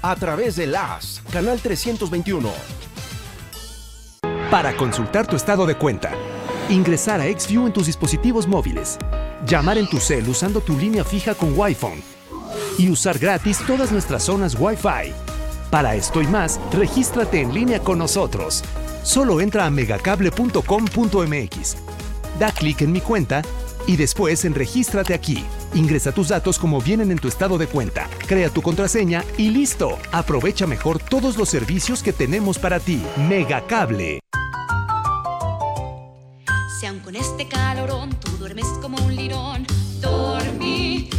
[0.00, 2.52] A través de las Canal 321.
[4.48, 6.12] Para consultar tu estado de cuenta,
[6.68, 8.96] ingresar a XView en tus dispositivos móviles,
[9.44, 12.13] llamar en tu cel usando tu línea fija con Wi-Fi
[12.78, 15.12] y usar gratis todas nuestras zonas Wi-Fi.
[15.70, 18.62] Para esto y más, regístrate en línea con nosotros.
[19.02, 21.76] Solo entra a megacable.com.mx.
[22.38, 23.42] Da clic en mi cuenta
[23.86, 25.44] y después en Regístrate aquí.
[25.74, 29.98] Ingresa tus datos como vienen en tu estado de cuenta, crea tu contraseña y listo.
[30.12, 33.02] Aprovecha mejor todos los servicios que tenemos para ti.
[33.28, 34.20] Megacable.
[36.80, 39.66] Si con este calorón tú duermes como un lirón,
[40.00, 41.10] dormí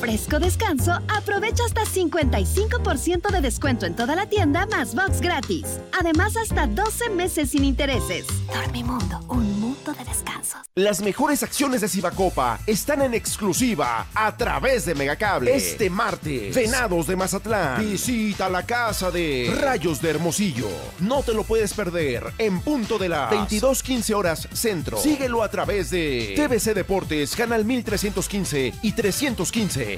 [0.00, 5.66] fresco descanso, aprovecha hasta 55% de descuento en toda la tienda más box gratis.
[5.98, 8.26] Además, hasta 12 meses sin intereses.
[8.52, 10.60] Dormimundo, un mundo de descansos.
[10.74, 15.54] Las mejores acciones de Cibacopa están en exclusiva a través de Megacable.
[15.54, 17.80] Este martes, Venados de Mazatlán.
[17.80, 20.68] Visita la casa de Rayos de Hermosillo.
[21.00, 24.96] No te lo puedes perder en punto de las 22:15 horas centro.
[24.96, 29.89] Síguelo a través de TVC Deportes, Canal 1315 y 315.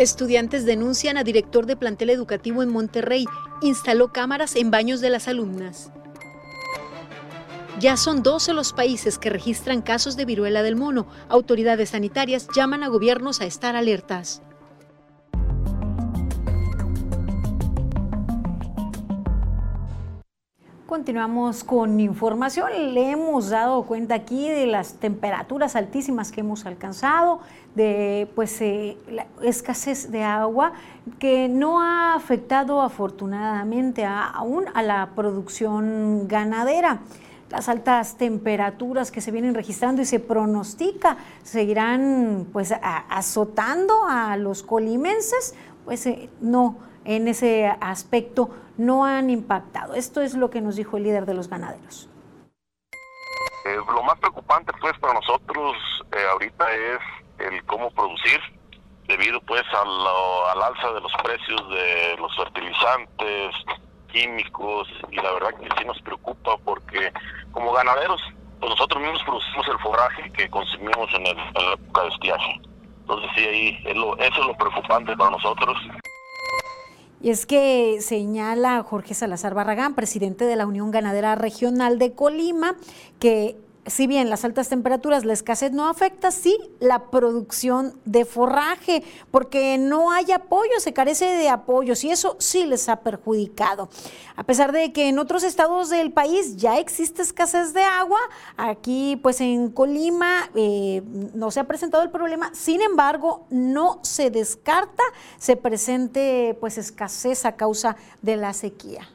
[0.00, 3.26] Estudiantes denuncian a director de plantel educativo en Monterrey.
[3.60, 5.92] Instaló cámaras en baños de las alumnas.
[7.80, 11.06] Ya son 12 los países que registran casos de viruela del mono.
[11.28, 14.42] Autoridades sanitarias llaman a gobiernos a estar alertas.
[20.90, 22.94] Continuamos con información.
[22.94, 27.38] Le hemos dado cuenta aquí de las temperaturas altísimas que hemos alcanzado,
[27.76, 30.72] de pues eh, la escasez de agua
[31.20, 37.02] que no ha afectado afortunadamente aún a la producción ganadera.
[37.50, 44.64] Las altas temperaturas que se vienen registrando y se pronostica seguirán pues azotando a los
[44.64, 48.50] colimenses, pues eh, no en ese aspecto
[48.80, 49.94] no han impactado.
[49.94, 52.08] Esto es lo que nos dijo el líder de los ganaderos.
[53.66, 55.76] Eh, lo más preocupante pues para nosotros
[56.12, 56.98] eh, ahorita es
[57.38, 58.40] el cómo producir
[59.06, 59.88] debido pues al,
[60.52, 63.54] al alza de los precios de los fertilizantes,
[64.10, 67.12] químicos y la verdad que sí nos preocupa porque
[67.52, 68.22] como ganaderos
[68.60, 72.60] pues nosotros mismos producimos el forraje que consumimos en, el, la época de estiaje.
[73.00, 75.76] Entonces sí, ahí eso es lo preocupante para nosotros.
[77.22, 82.76] Y es que señala Jorge Salazar Barragán, presidente de la Unión Ganadera Regional de Colima,
[83.18, 83.56] que
[83.86, 89.78] si bien las altas temperaturas, la escasez no afecta, sí la producción de forraje, porque
[89.78, 93.88] no hay apoyo, se carece de apoyos y eso sí les ha perjudicado.
[94.36, 98.20] A pesar de que en otros estados del país ya existe escasez de agua,
[98.56, 101.02] aquí pues en Colima eh,
[101.34, 105.02] no se ha presentado el problema, sin embargo no se descarta
[105.38, 109.08] se presente pues escasez a causa de la sequía.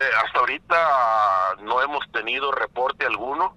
[0.00, 3.56] Eh, hasta ahorita no hemos tenido reporte alguno,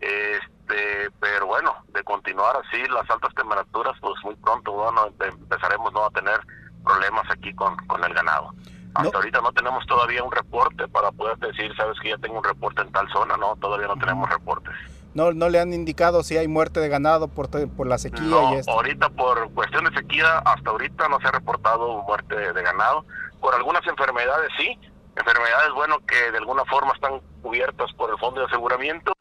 [0.00, 6.04] este, pero bueno, de continuar así las altas temperaturas, pues muy pronto bueno, empezaremos ¿no?
[6.04, 6.38] a tener
[6.84, 8.52] problemas aquí con, con el ganado.
[8.94, 12.44] Hasta ahorita no tenemos todavía un reporte para poder decir, sabes que ya tengo un
[12.44, 14.74] reporte en tal zona, no, todavía no tenemos reportes.
[15.14, 18.54] No, no le han indicado si hay muerte de ganado por, por la sequía no,
[18.54, 18.72] y esto.
[18.72, 23.04] ahorita por cuestión de sequía, hasta ahorita no se ha reportado muerte de ganado.
[23.40, 24.78] Por algunas enfermedades sí,
[25.20, 29.12] enfermedades, bueno, que de alguna forma están cubiertas por el fondo de aseguramiento.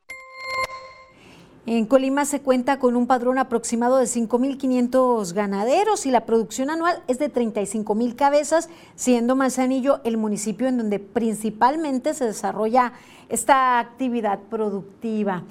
[1.66, 7.04] En Colima se cuenta con un padrón aproximado de 5.500 ganaderos y la producción anual
[7.08, 12.94] es de 35.000 cabezas, siendo Manzanillo el municipio en donde principalmente se desarrolla
[13.30, 15.44] esta actividad productiva.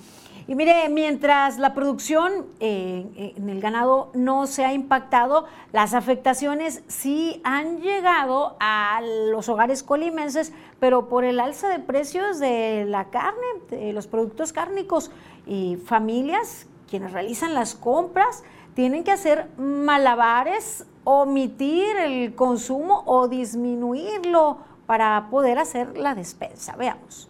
[0.48, 6.82] Y mire, mientras la producción eh, en el ganado no se ha impactado, las afectaciones
[6.88, 13.10] sí han llegado a los hogares colimenses, pero por el alza de precios de la
[13.10, 15.10] carne, de los productos cárnicos
[15.46, 24.60] y familias, quienes realizan las compras, tienen que hacer malabares, omitir el consumo o disminuirlo
[24.86, 26.74] para poder hacer la despensa.
[26.76, 27.28] Veamos.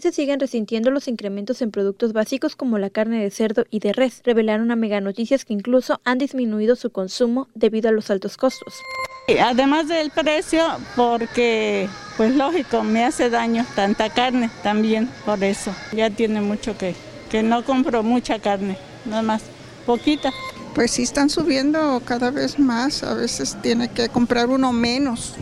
[0.00, 3.92] Se siguen resintiendo los incrementos en productos básicos como la carne de cerdo y de
[3.92, 4.22] res.
[4.24, 8.74] Revelaron a Mega Noticias que incluso han disminuido su consumo debido a los altos costos.
[9.40, 10.64] Además del precio,
[10.96, 15.74] porque, pues lógico, me hace daño tanta carne también, por eso.
[15.92, 16.94] Ya tiene mucho que,
[17.30, 19.42] que no compro mucha carne, nada más,
[19.84, 20.32] poquita.
[20.74, 25.34] Pues sí están subiendo cada vez más, a veces tiene que comprar uno menos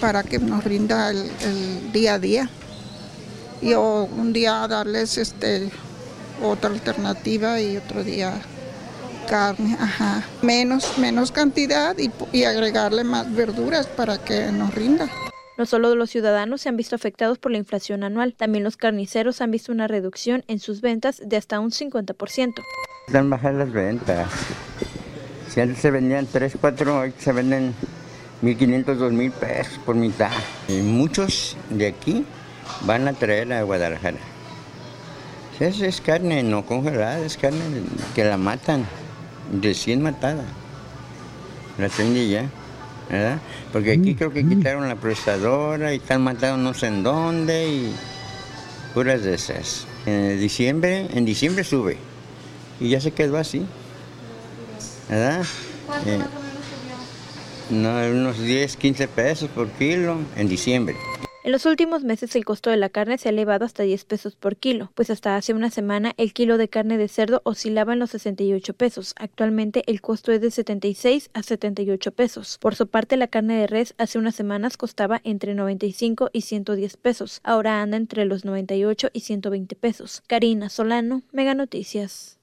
[0.00, 2.50] para que nos rinda el, el día a día
[3.64, 5.70] y o un día darles este
[6.42, 8.34] otra alternativa y otro día
[9.26, 10.22] carne, ajá.
[10.42, 15.08] Menos, menos cantidad y, y agregarle más verduras para que nos rinda.
[15.56, 19.40] No solo los ciudadanos se han visto afectados por la inflación anual, también los carniceros
[19.40, 22.54] han visto una reducción en sus ventas de hasta un 50%.
[23.06, 24.28] Están bajas las ventas.
[25.48, 27.72] Si antes se vendían 3, 4, hoy se venden
[28.42, 30.32] 1.500, 2.000 pesos por mitad.
[30.68, 32.26] Y muchos de aquí
[32.82, 34.18] van a traer a Guadalajara.
[35.60, 37.60] Esa es carne no congelada, es carne
[38.14, 38.86] que la matan,
[39.62, 40.44] recién matada.
[41.78, 42.50] La traen de allá,
[43.08, 43.38] ¿verdad?
[43.72, 47.94] Porque aquí creo que quitaron la procesadora y están matando no sé en dónde y
[48.94, 49.86] puras de esas.
[50.06, 51.98] En diciembre, en diciembre sube
[52.80, 53.64] y ya se quedó así,
[55.08, 55.44] ¿verdad?
[56.06, 56.18] Eh,
[57.70, 60.96] no, unos 10, 15 pesos por kilo en diciembre.
[61.44, 64.34] En los últimos meses el costo de la carne se ha elevado hasta 10 pesos
[64.34, 67.98] por kilo, pues hasta hace una semana el kilo de carne de cerdo oscilaba en
[67.98, 69.14] los 68 pesos.
[69.18, 72.56] Actualmente el costo es de 76 a 78 pesos.
[72.62, 76.96] Por su parte la carne de res hace unas semanas costaba entre 95 y 110
[76.96, 77.40] pesos.
[77.44, 80.22] Ahora anda entre los 98 y 120 pesos.
[80.26, 82.33] Karina Solano, Mega Noticias.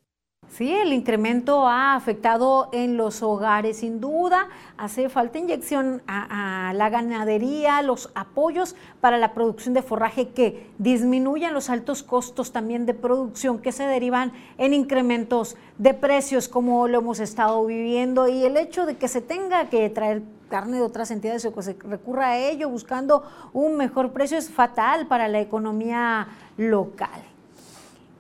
[0.52, 4.50] Sí, el incremento ha afectado en los hogares, sin duda.
[4.78, 11.54] Hace falta inyección a, la ganadería, los apoyos para la producción de forraje que disminuyan
[11.54, 17.00] los altos costos también de producción que se derivan en incrementos de precios como lo
[17.00, 21.12] hemos estado viviendo y el hecho de que se tenga que traer carne de otras
[21.12, 25.40] entidades o que se recurra a ello buscando un mejor precio es fatal para la
[25.40, 27.31] economía local.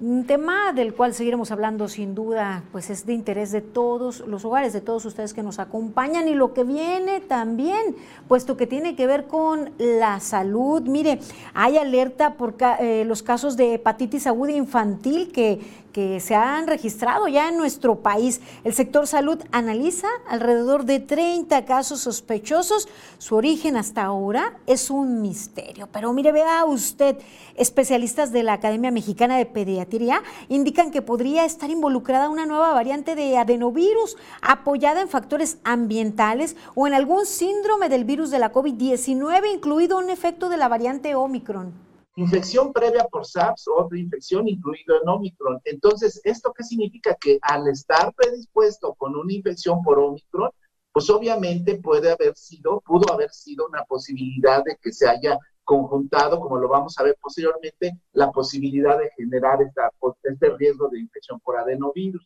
[0.01, 4.43] Un tema del cual seguiremos hablando sin duda, pues es de interés de todos los
[4.45, 7.95] hogares, de todos ustedes que nos acompañan y lo que viene también,
[8.27, 10.81] puesto que tiene que ver con la salud.
[10.81, 11.19] Mire,
[11.53, 15.59] hay alerta por eh, los casos de hepatitis aguda infantil que,
[15.91, 18.41] que se han registrado ya en nuestro país.
[18.63, 22.88] El sector salud analiza alrededor de 30 casos sospechosos.
[23.17, 25.88] Su origen hasta ahora es un misterio.
[25.91, 27.17] Pero mire, vea usted,
[27.56, 33.15] especialistas de la Academia Mexicana de Pediatría indican que podría estar involucrada una nueva variante
[33.15, 39.54] de adenovirus apoyada en factores ambientales o en algún síndrome del virus de la COVID-19,
[39.54, 41.90] incluido un efecto de la variante Omicron
[42.21, 45.60] infección previa por SARS o otra infección incluido en Omicron.
[45.65, 47.15] Entonces, ¿esto qué significa?
[47.15, 50.51] Que al estar predispuesto con una infección por Omicron,
[50.93, 56.39] pues obviamente puede haber sido, pudo haber sido una posibilidad de que se haya conjuntado,
[56.39, 59.89] como lo vamos a ver posteriormente, la posibilidad de generar esta,
[60.23, 62.25] este riesgo de infección por adenovirus.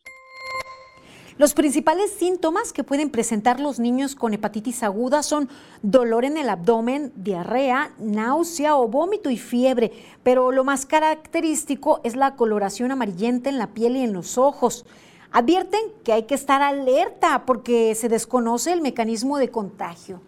[1.38, 5.50] Los principales síntomas que pueden presentar los niños con hepatitis aguda son
[5.82, 12.16] dolor en el abdomen, diarrea, náusea o vómito y fiebre, pero lo más característico es
[12.16, 14.86] la coloración amarillenta en la piel y en los ojos.
[15.30, 20.22] Advierten que hay que estar alerta porque se desconoce el mecanismo de contagio.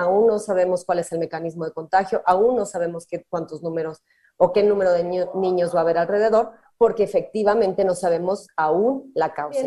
[0.00, 4.02] Aún no sabemos cuál es el mecanismo de contagio, aún no sabemos qué, cuántos números
[4.38, 9.34] o qué número de niños va a haber alrededor, porque efectivamente no sabemos aún la
[9.34, 9.66] causa.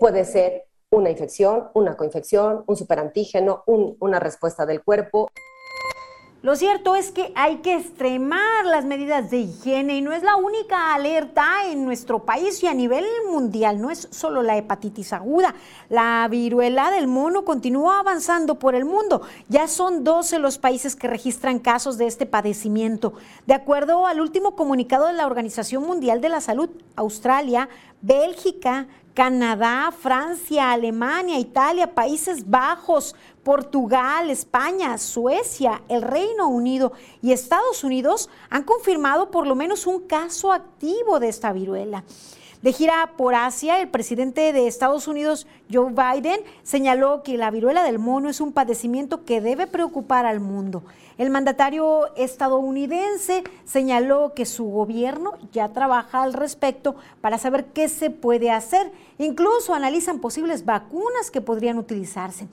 [0.00, 5.30] Puede ser una infección, una coinfección, un superantígeno, un, una respuesta del cuerpo.
[6.40, 10.36] Lo cierto es que hay que extremar las medidas de higiene y no es la
[10.36, 13.80] única alerta en nuestro país y a nivel mundial.
[13.80, 15.56] No es solo la hepatitis aguda.
[15.88, 19.22] La viruela del mono continúa avanzando por el mundo.
[19.48, 23.14] Ya son 12 los países que registran casos de este padecimiento.
[23.48, 27.68] De acuerdo al último comunicado de la Organización Mundial de la Salud, Australia,
[28.00, 28.86] Bélgica,
[29.18, 38.30] Canadá, Francia, Alemania, Italia, Países Bajos, Portugal, España, Suecia, el Reino Unido y Estados Unidos
[38.48, 42.04] han confirmado por lo menos un caso activo de esta viruela.
[42.62, 47.84] De gira por Asia, el presidente de Estados Unidos, Joe Biden, señaló que la viruela
[47.84, 50.82] del mono es un padecimiento que debe preocupar al mundo.
[51.18, 58.10] El mandatario estadounidense señaló que su gobierno ya trabaja al respecto para saber qué se
[58.10, 58.90] puede hacer.
[59.18, 62.48] Incluso analizan posibles vacunas que podrían utilizarse.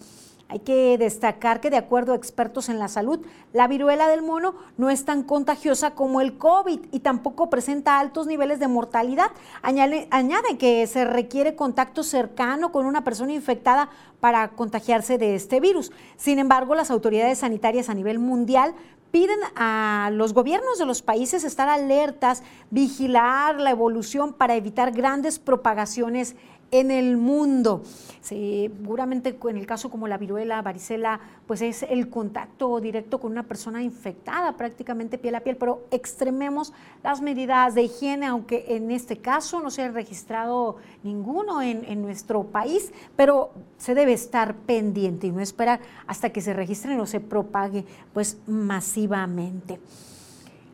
[0.47, 3.19] Hay que destacar que de acuerdo a expertos en la salud,
[3.51, 8.27] la viruela del mono no es tan contagiosa como el COVID y tampoco presenta altos
[8.27, 9.31] niveles de mortalidad.
[9.63, 15.91] Añade, que se requiere contacto cercano con una persona infectada para contagiarse de este virus.
[16.15, 18.75] Sin embargo, las autoridades sanitarias a nivel mundial
[19.09, 25.39] piden a los gobiernos de los países estar alertas, vigilar la evolución para evitar grandes
[25.39, 26.35] propagaciones
[26.71, 27.83] en el mundo.
[28.21, 33.43] Seguramente en el caso como la viruela, varicela, pues es el contacto directo con una
[33.43, 39.17] persona infectada prácticamente piel a piel, pero extrememos las medidas de higiene, aunque en este
[39.17, 45.31] caso no se ha registrado ninguno en, nuestro país, pero se debe estar pendiente y
[45.31, 49.79] no esperar hasta que se registre o se propague pues masivamente.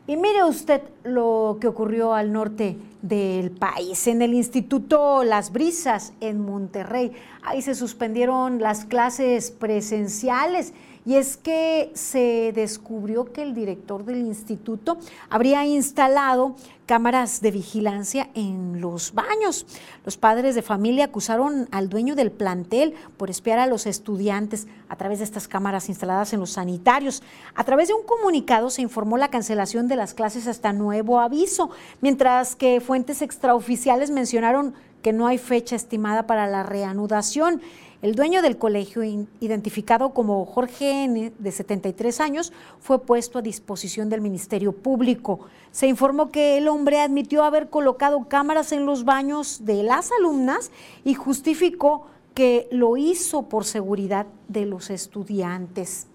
[0.04, 6.12] Y mire usted lo que ocurrió al norte del país, en el Instituto Las Brisas
[6.20, 7.12] en Monterrey.
[7.42, 10.72] Ahí se suspendieron las clases presenciales
[11.04, 14.98] y es que se descubrió que el director del instituto
[15.28, 16.54] habría instalado
[16.86, 19.66] cámaras de vigilancia en los baños.
[20.04, 24.96] Los padres de familia acusaron al dueño del plantel por espiar a los estudiantes a
[24.96, 27.22] través de estas cámaras instaladas en los sanitarios.
[27.54, 31.70] A través de un comunicado se informó la cancelación de las clases hasta nuevo aviso,
[32.00, 37.60] mientras que fuentes extraoficiales mencionaron que no hay fecha estimada para la reanudación.
[38.02, 44.08] El dueño del colegio, identificado como Jorge N., de 73 años, fue puesto a disposición
[44.08, 45.38] del Ministerio Público.
[45.70, 50.72] Se informó que el hombre admitió haber colocado cámaras en los baños de las alumnas
[51.04, 56.08] y justificó que lo hizo por seguridad de los estudiantes.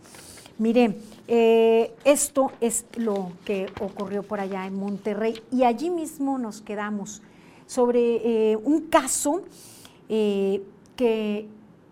[0.57, 0.97] Mire,
[1.29, 7.21] eh, esto es lo que ocurrió por allá en Monterrey y allí mismo nos quedamos
[7.65, 9.43] sobre eh, un caso
[10.09, 10.61] eh,
[10.97, 11.47] que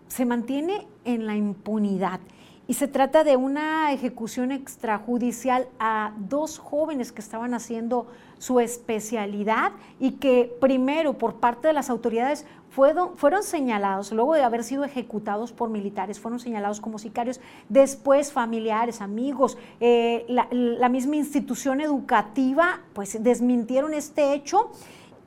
[0.08, 2.20] se mantiene en la impunidad.
[2.68, 9.70] Y se trata de una ejecución extrajudicial a dos jóvenes que estaban haciendo su especialidad
[10.00, 15.52] y que primero por parte de las autoridades fueron, señalados, luego de haber sido ejecutados
[15.52, 17.40] por militares, fueron señalados como sicarios,
[17.70, 24.72] después familiares, amigos, eh, la, la misma institución educativa, pues desmintieron este hecho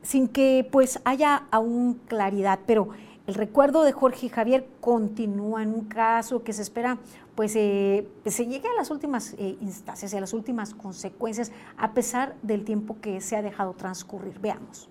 [0.03, 2.89] sin que pues haya aún claridad, pero
[3.29, 6.97] el recuerdo de Jorge Javier continúa en un caso que se espera
[7.35, 11.93] pues eh, se llegue a las últimas eh, instancias y a las últimas consecuencias a
[11.93, 14.39] pesar del tiempo que se ha dejado transcurrir.
[14.39, 14.89] Veamos.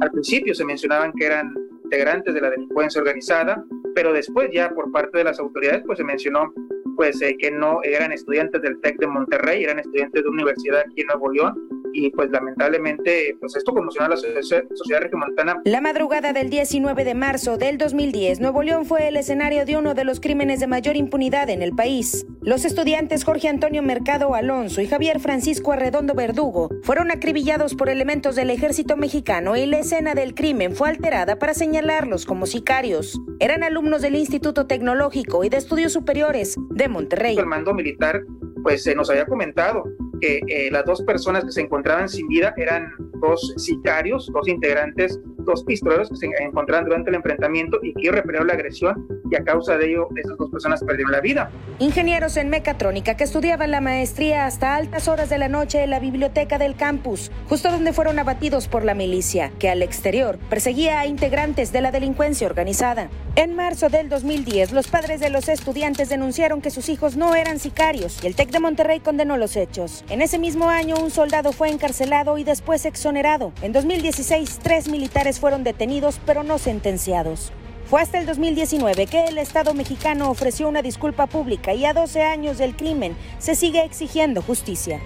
[0.00, 1.54] Al principio se mencionaban que eran
[1.84, 6.04] integrantes de la delincuencia organizada, pero después ya por parte de las autoridades pues se
[6.04, 6.52] mencionó
[6.94, 11.00] pues eh, que no eran estudiantes del TEC de Monterrey, eran estudiantes de universidad aquí
[11.00, 15.60] en Nuevo León y pues lamentablemente pues esto conmocionó a la sociedad regiomontana.
[15.64, 19.94] La madrugada del 19 de marzo del 2010, Nuevo León fue el escenario de uno
[19.94, 22.26] de los crímenes de mayor impunidad en el país.
[22.40, 28.36] Los estudiantes Jorge Antonio Mercado Alonso y Javier Francisco Arredondo Verdugo fueron acribillados por elementos
[28.36, 33.20] del ejército mexicano y la escena del crimen fue alterada para señalarlos como sicarios.
[33.40, 37.36] Eran alumnos del Instituto Tecnológico y de Estudios Superiores de Monterrey.
[37.38, 38.22] El mando militar
[38.62, 39.84] pues se nos había comentado
[40.22, 45.20] que eh, las dos personas que se encontraban sin vida eran dos sicarios, dos integrantes,
[45.44, 49.44] dos pistoleros que se encontraban durante el enfrentamiento y que repelieron la agresión y a
[49.44, 51.50] causa de ello esas dos personas perdieron la vida.
[51.78, 56.00] Ingenieros en mecatrónica que estudiaban la maestría hasta altas horas de la noche en la
[56.00, 61.06] biblioteca del campus, justo donde fueron abatidos por la milicia, que al exterior perseguía a
[61.06, 63.08] integrantes de la delincuencia organizada.
[63.34, 67.58] En marzo del 2010, los padres de los estudiantes denunciaron que sus hijos no eran
[67.58, 70.04] sicarios y el TEC de Monterrey condenó los hechos.
[70.10, 73.52] En ese mismo año, un soldado fue encarcelado y después exonerado.
[73.62, 77.52] En 2016, tres militares fueron detenidos pero no sentenciados.
[77.88, 82.22] Fue hasta el 2019 que el Estado mexicano ofreció una disculpa pública y a 12
[82.22, 85.00] años del crimen se sigue exigiendo justicia.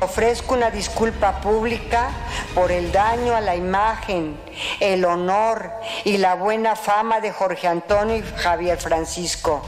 [0.00, 2.10] Ofrezco una disculpa pública
[2.54, 4.36] por el daño a la imagen,
[4.80, 5.70] el honor
[6.04, 9.62] y la buena fama de Jorge Antonio y Javier Francisco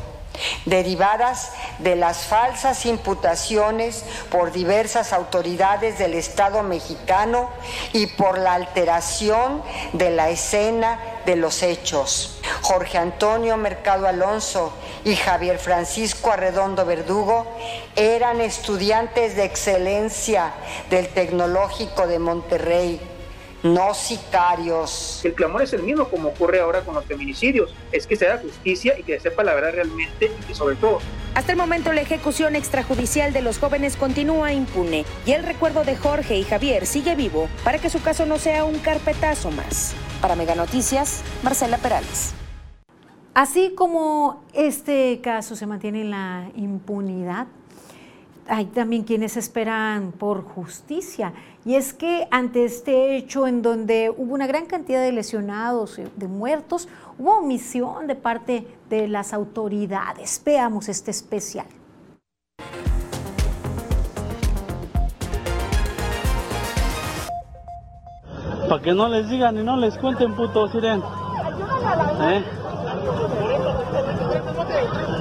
[0.64, 7.50] derivadas de las falsas imputaciones por diversas autoridades del Estado mexicano
[7.92, 9.62] y por la alteración
[9.92, 12.40] de la escena de los hechos.
[12.62, 14.72] Jorge Antonio Mercado Alonso
[15.04, 17.46] y Javier Francisco Arredondo Verdugo
[17.96, 20.52] eran estudiantes de excelencia
[20.90, 23.13] del Tecnológico de Monterrey
[23.64, 25.24] no sicarios.
[25.24, 28.42] El clamor es el mismo como ocurre ahora con los feminicidios, es que se haga
[28.42, 30.98] justicia y que se sepa la verdad realmente y que sobre todo.
[31.34, 35.96] Hasta el momento la ejecución extrajudicial de los jóvenes continúa impune y el recuerdo de
[35.96, 39.94] Jorge y Javier sigue vivo para que su caso no sea un carpetazo más.
[40.20, 42.34] Para Mega Noticias, Marcela Perales.
[43.32, 47.48] Así como este caso se mantiene en la impunidad,
[48.48, 51.32] hay también quienes esperan por justicia.
[51.64, 56.28] Y es que ante este hecho en donde hubo una gran cantidad de lesionados, de
[56.28, 56.88] muertos,
[57.18, 60.40] hubo omisión de parte de las autoridades.
[60.44, 61.66] Veamos este especial.
[68.68, 71.02] Para que no les digan y no les cuenten, puto Siren.
[72.22, 72.44] ¿Eh?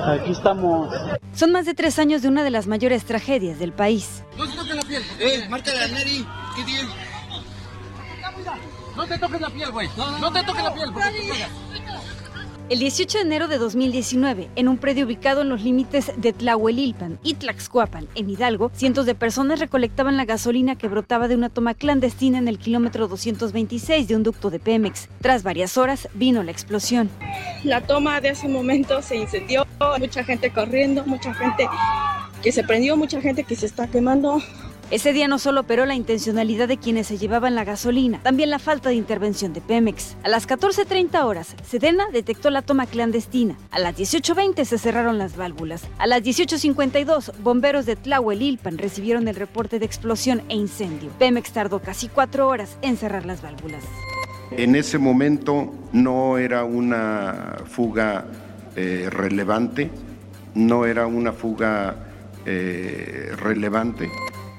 [0.06, 0.94] Aquí estamos.
[1.34, 4.24] Son más de tres años de una de las mayores tragedias del país.
[4.38, 5.04] No se toquen la piel.
[5.20, 6.26] Eh, márcale a Neri.
[8.96, 9.90] No te toques la piel, güey.
[9.98, 10.90] No, te toques la piel.
[10.94, 11.10] Porque
[11.72, 11.73] te
[12.74, 17.20] el 18 de enero de 2019, en un predio ubicado en los límites de Tlahuelilpan
[17.22, 21.76] y Tlaxcuapan, en Hidalgo, cientos de personas recolectaban la gasolina que brotaba de una toma
[21.76, 25.08] clandestina en el kilómetro 226 de un ducto de Pemex.
[25.22, 27.12] Tras varias horas, vino la explosión.
[27.64, 29.68] La toma de ese momento se incendió,
[30.00, 31.68] mucha gente corriendo, mucha gente
[32.42, 34.42] que se prendió, mucha gente que se está quemando.
[34.94, 38.60] Ese día no solo operó la intencionalidad de quienes se llevaban la gasolina, también la
[38.60, 40.16] falta de intervención de Pemex.
[40.22, 43.58] A las 14.30 horas, Sedena detectó la toma clandestina.
[43.72, 45.82] A las 18.20 se cerraron las válvulas.
[45.98, 51.10] A las 18.52, bomberos de Tlahuelilpan recibieron el reporte de explosión e incendio.
[51.18, 53.84] Pemex tardó casi cuatro horas en cerrar las válvulas.
[54.52, 58.28] En ese momento no era una fuga
[58.76, 59.90] eh, relevante,
[60.54, 61.96] no era una fuga
[62.46, 64.12] eh, relevante.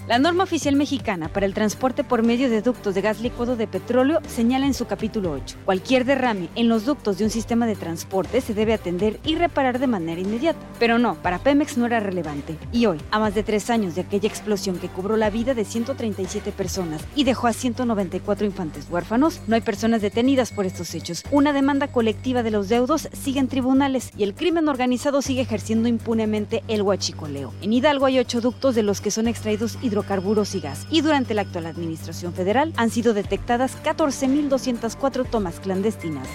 [0.06, 3.66] La norma oficial mexicana para el transporte por medio de ductos de gas licuado de
[3.66, 7.74] petróleo señala en su capítulo 8, cualquier derrame en los ductos de un sistema de
[7.74, 10.58] transporte se debe atender y reparar de manera inmediata.
[10.78, 12.58] Pero no, para Pemex no era relevante.
[12.70, 15.64] Y hoy, a más de tres años de aquella explosión que cobró la vida de
[15.64, 21.24] 137 personas y dejó a 194 infantes huérfanos, no hay personas detenidas por estos hechos.
[21.30, 25.88] Una demanda colectiva de los deudos sigue en tribunales y el crimen organizado sigue ejerciendo
[25.88, 27.54] impunemente el huachicoleo.
[27.62, 30.86] En Hidalgo hay ocho ductos de los que son extraídos y hidrocarburos y gas.
[30.90, 36.26] Y durante la actual administración federal han sido detectadas 14.204 tomas clandestinas.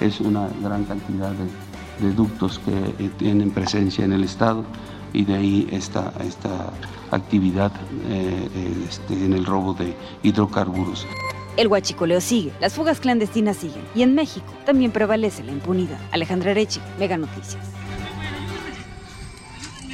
[0.00, 4.64] Es una gran cantidad de, ductos que tienen presencia en el Estado
[5.12, 6.72] y de ahí esta, esta
[7.12, 7.70] actividad
[8.08, 9.94] eh, eh, este, en el robo de
[10.24, 11.06] hidrocarburos.
[11.56, 16.00] El huachicoleo sigue, las fugas clandestinas siguen y en México también prevalece la impunidad.
[16.10, 17.64] Alejandra Arechi, Mega Noticias.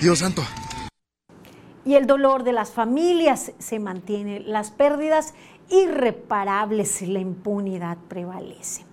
[0.00, 0.42] Dios santo,
[1.90, 5.34] y el dolor de las familias se mantiene, las pérdidas
[5.70, 8.84] irreparables y la impunidad prevalece.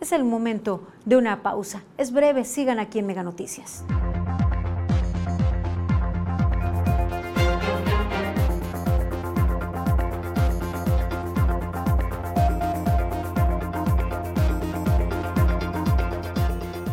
[0.00, 1.82] Es el momento de una pausa.
[1.98, 3.84] Es breve, sigan aquí en Mega Noticias.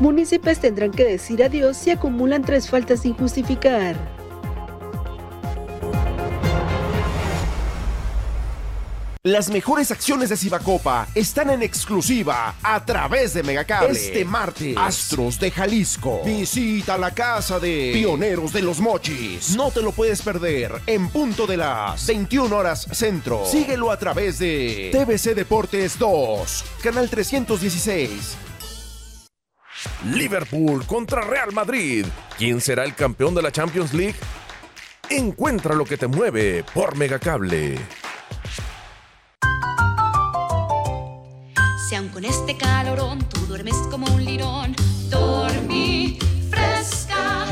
[0.02, 4.19] Municipios tendrán que decir adiós si acumulan tres faltas sin justificar.
[9.24, 13.92] Las mejores acciones de Cibacopa están en exclusiva a través de Megacable.
[13.92, 16.22] Este martes, Astros de Jalisco.
[16.24, 19.58] Visita la casa de Pioneros de los Mochis.
[19.58, 23.46] No te lo puedes perder en punto de las 21 horas centro.
[23.46, 28.38] Síguelo a través de TVC Deportes 2, canal 316.
[30.14, 32.06] Liverpool contra Real Madrid.
[32.38, 34.16] ¿Quién será el campeón de la Champions League?
[35.10, 37.78] Encuentra lo que te mueve por Megacable.
[41.90, 44.76] Si aun con este calorón tú duermes como un lirón,
[45.10, 46.20] dormí
[46.52, 47.48] fresca.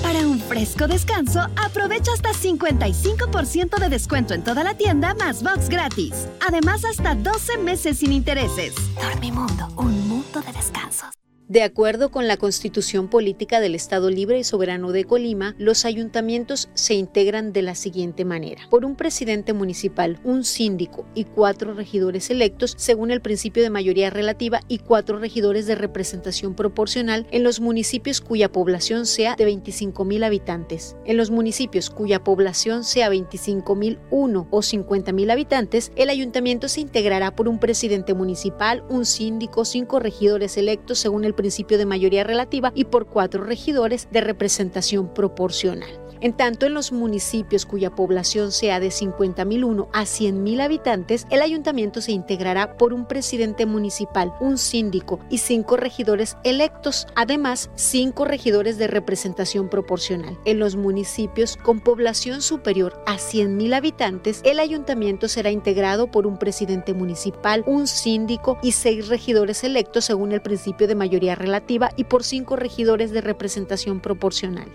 [0.00, 5.68] Para un fresco descanso, aprovecha hasta 55% de descuento en toda la tienda más box
[5.68, 6.28] gratis.
[6.46, 8.74] Además, hasta 12 meses sin intereses.
[8.94, 11.23] Dormimundo, un mundo de descansos.
[11.46, 16.70] De acuerdo con la Constitución Política del Estado Libre y Soberano de Colima, los ayuntamientos
[16.72, 18.62] se integran de la siguiente manera.
[18.70, 24.08] Por un presidente municipal, un síndico y cuatro regidores electos según el principio de mayoría
[24.08, 30.02] relativa y cuatro regidores de representación proporcional en los municipios cuya población sea de 25
[30.06, 30.96] mil habitantes.
[31.04, 36.68] En los municipios cuya población sea 25 mil uno o 50 mil habitantes, el ayuntamiento
[36.68, 41.86] se integrará por un presidente municipal, un síndico, cinco regidores electos según el principio de
[41.86, 46.03] mayoría relativa y por cuatro regidores de representación proporcional.
[46.24, 52.00] En tanto, en los municipios cuya población sea de 50.001 a 100.000 habitantes, el ayuntamiento
[52.00, 58.78] se integrará por un presidente municipal, un síndico y cinco regidores electos, además cinco regidores
[58.78, 60.38] de representación proporcional.
[60.46, 66.38] En los municipios con población superior a 100.000 habitantes, el ayuntamiento será integrado por un
[66.38, 72.04] presidente municipal, un síndico y seis regidores electos según el principio de mayoría relativa y
[72.04, 74.72] por cinco regidores de representación proporcional.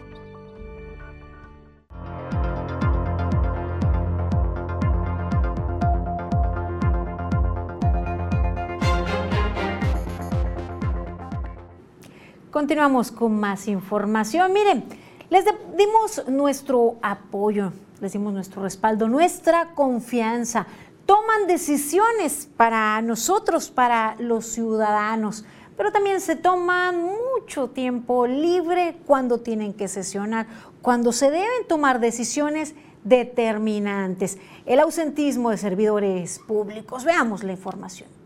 [12.59, 14.51] Continuamos con más información.
[14.51, 14.83] Miren,
[15.29, 15.45] les
[15.77, 20.67] dimos nuestro apoyo, les dimos nuestro respaldo, nuestra confianza.
[21.05, 25.45] Toman decisiones para nosotros, para los ciudadanos,
[25.77, 30.45] pero también se toman mucho tiempo libre cuando tienen que sesionar,
[30.81, 34.37] cuando se deben tomar decisiones determinantes.
[34.65, 37.05] El ausentismo de servidores públicos.
[37.05, 38.18] Veamos la información.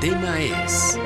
[0.00, 0.98] Tema es...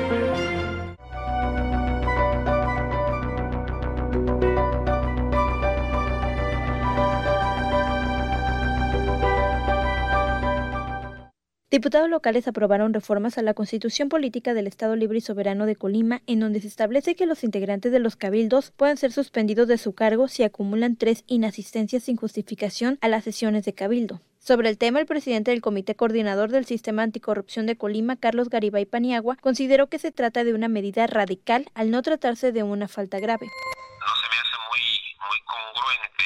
[11.69, 16.21] Diputados locales aprobaron reformas a la Constitución Política del Estado Libre y Soberano de Colima,
[16.25, 19.91] en donde se establece que los integrantes de los cabildos pueden ser suspendidos de su
[19.91, 24.21] cargo si acumulan tres inasistencias sin justificación a las sesiones de cabildo.
[24.45, 28.85] Sobre el tema, el presidente del Comité Coordinador del Sistema Anticorrupción de Colima, Carlos Garibay
[28.85, 33.17] Paniagua, consideró que se trata de una medida radical al no tratarse de una falta
[33.17, 33.47] grave.
[33.47, 34.85] No se me hace muy,
[35.17, 36.25] muy congruente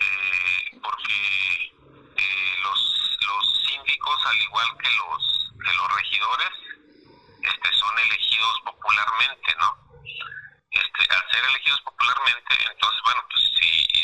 [0.00, 1.12] eh, porque
[2.16, 6.52] eh, los, los síndicos, al igual que los, que los regidores,
[7.42, 9.76] este, son elegidos popularmente, ¿no?
[10.70, 13.95] Este, al ser elegidos popularmente, entonces, bueno, pues si,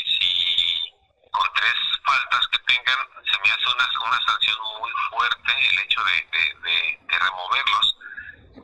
[1.33, 1.73] con tres
[2.05, 6.43] faltas que tengan, se me hace una, una sanción muy fuerte el hecho de, de,
[6.69, 7.97] de, de removerlos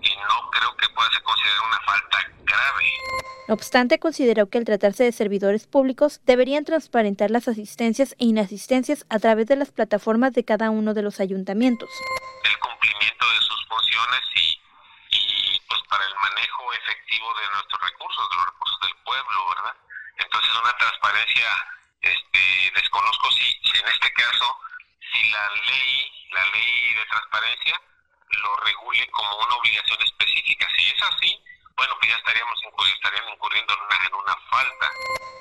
[0.01, 2.93] y no creo que pueda ser considerada una falta grave.
[3.47, 9.05] No obstante, consideró que al tratarse de servidores públicos deberían transparentar las asistencias e inasistencias
[9.09, 11.89] a través de las plataformas de cada uno de los ayuntamientos.
[12.45, 14.61] El cumplimiento de sus funciones y,
[15.17, 19.76] y pues para el manejo efectivo de nuestros recursos, de los recursos del pueblo, ¿verdad?
[20.17, 21.47] Entonces una transparencia,
[22.02, 24.45] este, desconozco si, si en este caso,
[25.12, 27.82] si la ley, la ley de transparencia
[28.30, 30.68] lo regule como una obligación específica.
[30.78, 31.39] Si es así,
[31.76, 34.86] bueno, pues ya estaríamos estarían incurriendo en una, en una falta.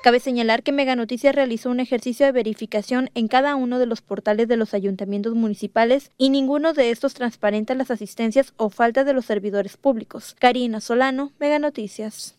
[0.03, 4.01] Cabe señalar que Mega Noticias realizó un ejercicio de verificación en cada uno de los
[4.01, 9.13] portales de los ayuntamientos municipales y ninguno de estos transparenta las asistencias o faltas de
[9.13, 10.35] los servidores públicos.
[10.39, 12.38] Karina Solano, Mega Noticias.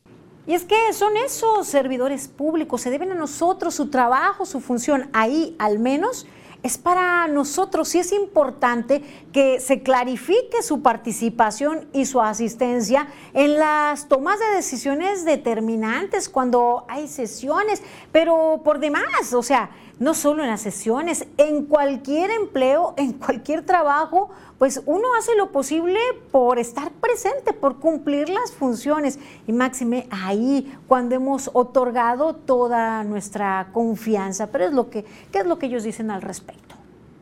[0.50, 5.08] Y es que son esos servidores públicos, se deben a nosotros su trabajo, su función.
[5.12, 6.26] Ahí al menos
[6.64, 9.00] es para nosotros, sí es importante
[9.32, 16.84] que se clarifique su participación y su asistencia en las tomas de decisiones determinantes cuando
[16.88, 17.80] hay sesiones,
[18.10, 19.70] pero por demás, o sea,
[20.00, 25.52] no solo en las sesiones, en cualquier empleo, en cualquier trabajo, pues uno hace lo
[25.52, 26.00] posible
[26.32, 29.18] por estar presente, por cumplir las funciones.
[29.46, 34.46] Y máxime ahí, cuando hemos otorgado toda nuestra confianza.
[34.46, 36.79] Pero es lo que, ¿qué es lo que ellos dicen al respecto?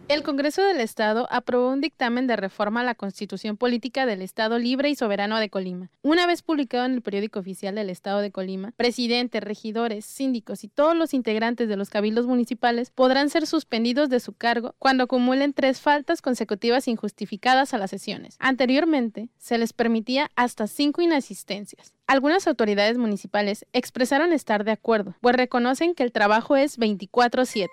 [0.08, 4.58] El Congreso del Estado aprobó un dictamen de reforma a la Constitución Política del Estado
[4.58, 5.90] Libre y Soberano de Colima.
[6.00, 10.68] Una vez publicado en el periódico oficial del Estado de Colima, presidentes, regidores, síndicos y
[10.68, 15.52] todos los integrantes de los cabildos municipales podrán ser suspendidos de su cargo cuando acumulen
[15.52, 18.36] tres faltas consecutivas injustificadas a las sesiones.
[18.38, 21.92] Anteriormente, se les permitía hasta cinco inasistencias.
[22.06, 27.68] Algunas autoridades municipales expresaron estar de acuerdo, pues reconocen que el trabajo es 24/7.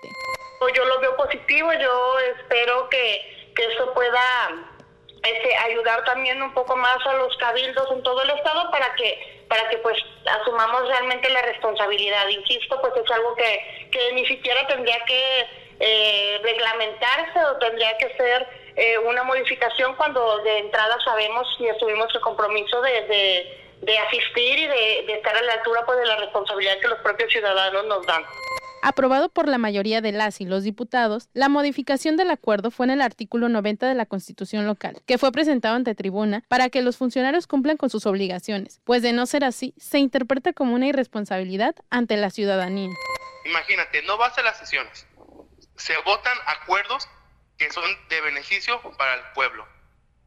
[0.74, 4.22] Yo lo veo positivo, yo espero que, que eso pueda
[5.24, 9.36] este, ayudar también un poco más a los cabildos en todo el estado para que
[9.48, 12.28] para que pues asumamos realmente la responsabilidad.
[12.30, 15.48] Insisto, pues es algo que, que ni siquiera tendría que
[15.80, 22.14] eh, reglamentarse o tendría que ser eh, una modificación cuando de entrada sabemos y asumimos
[22.16, 26.06] el compromiso de, de, de asistir y de, de estar a la altura pues de
[26.06, 28.26] la responsabilidad que los propios ciudadanos nos dan.
[28.88, 32.92] Aprobado por la mayoría de las y los diputados, la modificación del acuerdo fue en
[32.92, 36.96] el artículo 90 de la Constitución local, que fue presentado ante tribuna para que los
[36.96, 41.74] funcionarios cumplan con sus obligaciones, pues de no ser así, se interpreta como una irresponsabilidad
[41.90, 42.92] ante la ciudadanía.
[43.46, 45.08] Imagínate, no vas a las sesiones,
[45.78, 47.10] se votan acuerdos
[47.58, 49.68] que son de beneficio para el pueblo.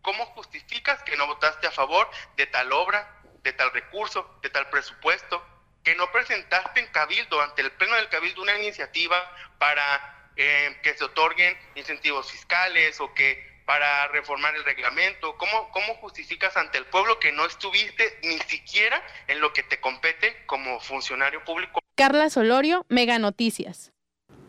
[0.02, 4.68] ¿Cómo justificas que no votaste a favor de tal obra, de tal recurso, de tal
[4.68, 5.40] presupuesto,
[5.89, 9.16] que no presentaste en Cabildo, ante el Pleno del Cabildo, una iniciativa
[9.57, 15.39] para eh, que se otorguen incentivos fiscales o que para reformar el reglamento?
[15.39, 19.80] ¿Cómo, ¿Cómo justificas ante el pueblo que no estuviste ni siquiera en lo que te
[19.80, 21.80] compete como funcionario público?
[21.95, 23.91] Carla Solorio, Mega Noticias.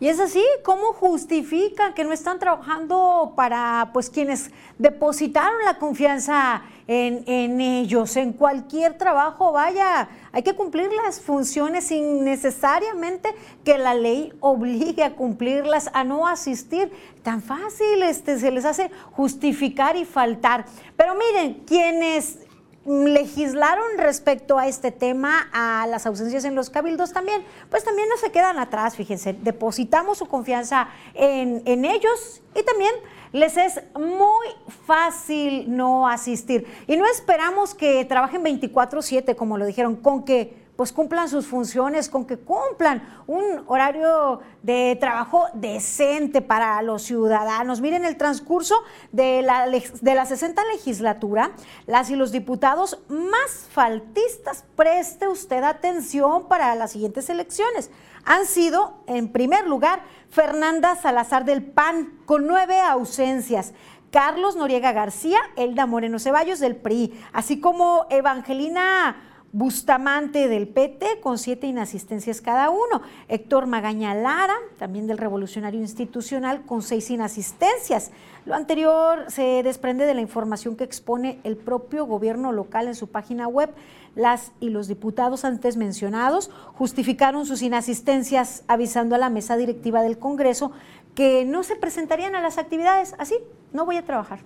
[0.02, 6.64] Y es así, ¿cómo justifican que no están trabajando para pues quienes depositaron la confianza
[6.90, 8.16] en, ellos?
[8.18, 13.30] En cualquier trabajo, vaya, hay que cumplir las funciones sin necesariamente
[13.64, 16.92] que la ley obligue a cumplirlas, a no asistir.
[17.22, 20.66] Tan fácil, este, se les hace justificar y faltar.
[20.98, 22.40] Pero miren, quienes
[22.86, 28.18] legislaron respecto a este tema, a las ausencias en los cabildos también, pues también no
[28.18, 32.94] se quedan atrás, fíjense, depositamos su confianza en, en ellos y también
[33.32, 34.48] les es muy
[34.86, 36.66] fácil no asistir.
[36.88, 42.08] Y no esperamos que trabajen 24/7, como lo dijeron, con que pues cumplan sus funciones,
[42.08, 47.82] con que cumplan un horario de trabajo decente para los ciudadanos.
[47.82, 48.76] Miren el transcurso
[49.12, 51.52] de la, de la 60 legislatura,
[51.86, 57.92] las y los diputados más faltistas, preste usted atención para las siguientes elecciones.
[58.24, 63.74] Han sido, en primer lugar, Fernanda Salazar del PAN, con nueve ausencias.
[64.12, 71.40] Carlos Noriega García, Elda Moreno Ceballos del PRI, así como Evangelina Bustamante del PT con
[71.40, 73.02] siete inasistencias cada uno.
[73.28, 78.12] Héctor Magaña Lara, también del Revolucionario Institucional, con seis inasistencias.
[78.46, 83.10] Lo anterior se desprende de la información que expone el propio gobierno local en su
[83.10, 83.74] página web.
[84.16, 90.20] Las y los diputados antes mencionados justificaron sus inasistencias avisando a la mesa directiva del
[90.20, 90.74] Congreso
[91.16, 93.16] que no se presentarían a las actividades.
[93.18, 93.40] Así,
[93.74, 94.42] no voy a trabajar.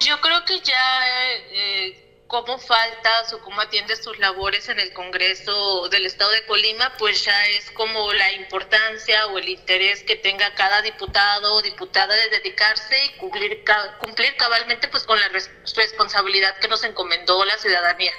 [0.00, 0.74] Yo creo que ya...
[1.52, 6.92] Eh, cómo faltas o cómo atiendes tus labores en el Congreso del Estado de Colima,
[6.98, 12.14] pues ya es como la importancia o el interés que tenga cada diputado o diputada
[12.14, 13.62] de dedicarse y cumplir,
[14.00, 18.12] cumplir cabalmente pues con la responsabilidad que nos encomendó la ciudadanía.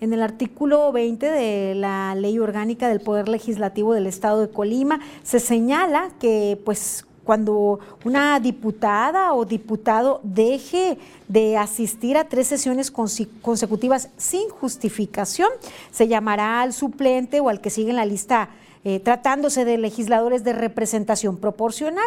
[0.00, 4.98] En el artículo 20 de la Ley Orgánica del Poder Legislativo del Estado de Colima
[5.22, 10.98] se señala que pues cuando una diputada o diputado deje
[11.28, 15.48] de asistir a tres sesiones consecutivas sin justificación,
[15.90, 18.50] se llamará al suplente o al que sigue en la lista
[18.84, 22.04] eh, tratándose de legisladores de representación proporcional.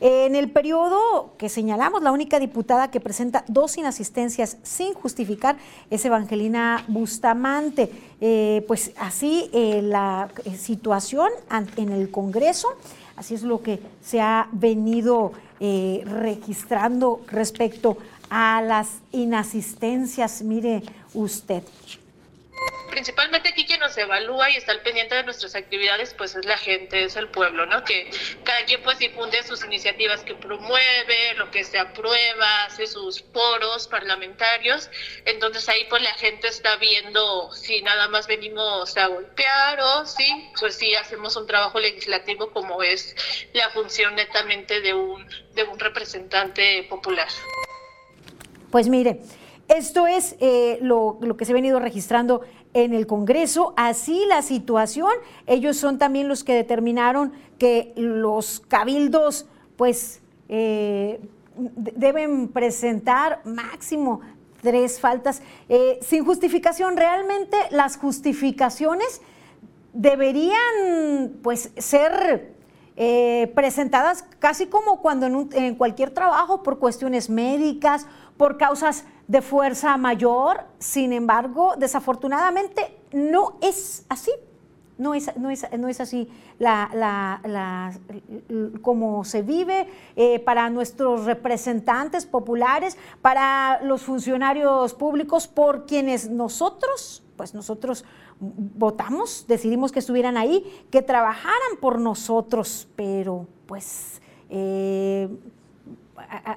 [0.00, 5.56] En el periodo que señalamos, la única diputada que presenta dos inasistencias sin justificar
[5.90, 7.90] es Evangelina Bustamante.
[8.20, 11.28] Eh, pues así eh, la situación
[11.76, 12.68] en el Congreso
[13.16, 17.96] Así es lo que se ha venido eh, registrando respecto
[18.30, 20.42] a las inasistencias.
[20.42, 20.82] Mire
[21.14, 21.62] usted
[22.90, 26.58] principalmente aquí quien nos evalúa y está al pendiente de nuestras actividades, pues es la
[26.58, 27.84] gente, es el pueblo, ¿no?
[27.84, 28.10] Que
[28.44, 33.86] cada quien pues difunde sus iniciativas que promueve, lo que se aprueba, hace sus foros
[33.86, 34.90] parlamentarios,
[35.24, 40.50] entonces ahí pues la gente está viendo si nada más venimos a golpear o sí,
[40.58, 43.14] pues sí hacemos un trabajo legislativo como es
[43.54, 47.28] la función netamente de un, de un representante popular.
[48.70, 49.20] Pues mire,
[49.70, 52.42] esto es eh, lo, que se ha venido registrando
[52.74, 53.72] en el Congreso.
[53.76, 55.12] Así la situación,
[55.46, 59.46] ellos son también los que determinaron que los cabildos,
[59.76, 61.20] pues, eh,
[61.56, 64.20] deben presentar máximo
[64.60, 66.96] tres faltas eh, sin justificación.
[66.96, 69.22] Realmente las justificaciones
[69.92, 72.58] deberían, pues, ser
[73.54, 78.06] presentadas casi como cuando en, cualquier trabajo por cuestiones médicas,
[78.40, 80.62] por causas de fuerza mayor.
[80.78, 84.30] Sin embargo, desafortunadamente no es así.
[84.96, 86.28] No es, no es, así
[86.58, 87.92] la,
[88.80, 97.22] como se vive eh, para nuestros representantes populares, para los funcionarios públicos, por quienes nosotros,
[97.36, 98.06] pues nosotros
[98.40, 105.28] votamos, decidimos que estuvieran ahí, que trabajaran por nosotros, pero pues eh,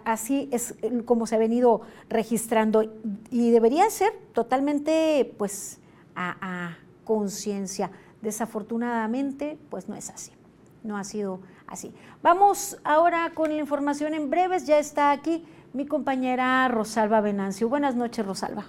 [0.05, 2.83] así es como se ha venido registrando
[3.29, 5.79] y debería ser totalmente pues
[6.15, 7.91] a, conciencia.
[8.21, 10.31] Desafortunadamente pues no es así,
[10.83, 11.93] no ha sido así.
[12.21, 17.67] Vamos ahora con la información en breves, ya está aquí mi compañera Rosalba Venancio.
[17.67, 18.65] Buenas noches Rosalba.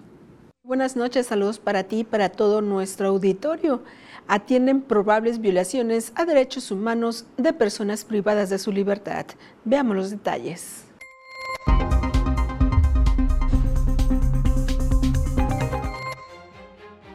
[0.64, 3.82] Buenas noches, saludos para ti y para todo nuestro auditorio.
[4.26, 9.26] Atienden probables violaciones a derechos humanos de personas privadas de su libertad.
[9.64, 10.84] Veamos los detalles.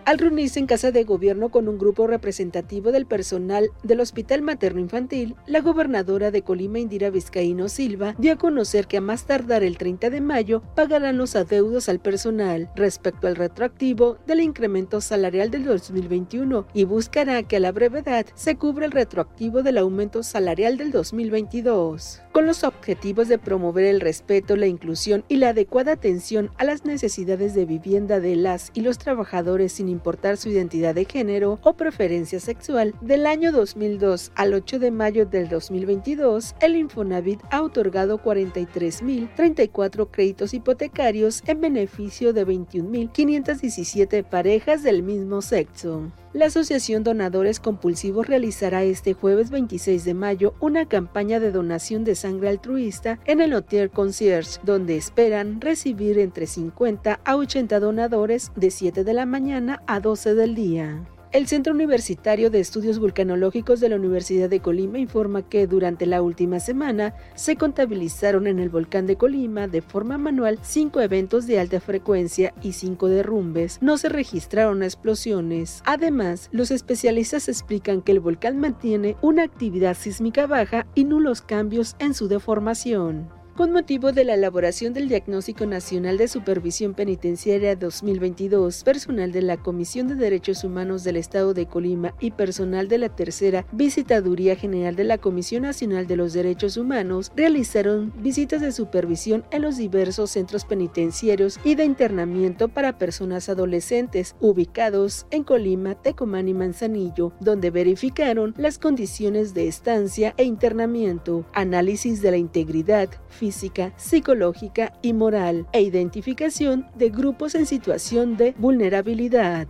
[0.10, 4.80] Al reunirse en Casa de Gobierno con un grupo representativo del personal del Hospital Materno
[4.80, 9.62] Infantil, la gobernadora de Colima, Indira Vizcaíno Silva, dio a conocer que a más tardar
[9.62, 15.52] el 30 de mayo pagarán los adeudos al personal respecto al retroactivo del incremento salarial
[15.52, 20.78] del 2021 y buscará que a la brevedad se cubra el retroactivo del aumento salarial
[20.78, 26.50] del 2022 con los objetivos de promover el respeto, la inclusión y la adecuada atención
[26.58, 31.04] a las necesidades de vivienda de las y los trabajadores sin importar su identidad de
[31.04, 32.96] género o preferencia sexual.
[33.02, 40.54] Del año 2002 al 8 de mayo del 2022, el Infonavit ha otorgado 43.034 créditos
[40.54, 46.10] hipotecarios en beneficio de 21.517 parejas del mismo sexo.
[46.32, 52.14] La Asociación Donadores Compulsivos realizará este jueves 26 de mayo una campaña de donación de
[52.14, 58.70] sangre altruista en el Hotel Concierge, donde esperan recibir entre 50 a 80 donadores de
[58.70, 61.04] 7 de la mañana a 12 del día.
[61.32, 66.24] El Centro Universitario de Estudios Vulcanológicos de la Universidad de Colima informa que durante la
[66.24, 71.60] última semana se contabilizaron en el volcán de Colima de forma manual cinco eventos de
[71.60, 73.78] alta frecuencia y cinco derrumbes.
[73.80, 75.84] No se registraron explosiones.
[75.86, 81.96] Además, los especialistas explican que el volcán mantiene una actividad sísmica baja y nulos cambios
[82.00, 88.86] en su deformación con motivo de la elaboración del Diagnóstico Nacional de Supervisión Penitenciaria 2022,
[88.86, 93.10] personal de la Comisión de Derechos Humanos del Estado de Colima y personal de la
[93.10, 99.44] Tercera Visitaduría General de la Comisión Nacional de los Derechos Humanos realizaron visitas de supervisión
[99.52, 106.48] en los diversos centros penitenciarios y de internamiento para personas adolescentes ubicados en Colima, Tecomán
[106.48, 113.49] y Manzanillo, donde verificaron las condiciones de estancia e internamiento, análisis de la integridad, física,
[113.52, 119.68] psicológica y moral e identificación de grupos en situación de vulnerabilidad.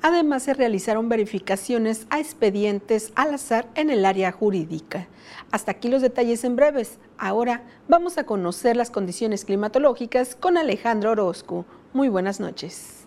[0.00, 5.06] Además, se realizaron verificaciones a expedientes al azar en el área jurídica.
[5.50, 6.98] Hasta aquí los detalles en breves.
[7.18, 11.66] Ahora vamos a conocer las condiciones climatológicas con Alejandro Orozco.
[11.92, 12.97] Muy buenas noches.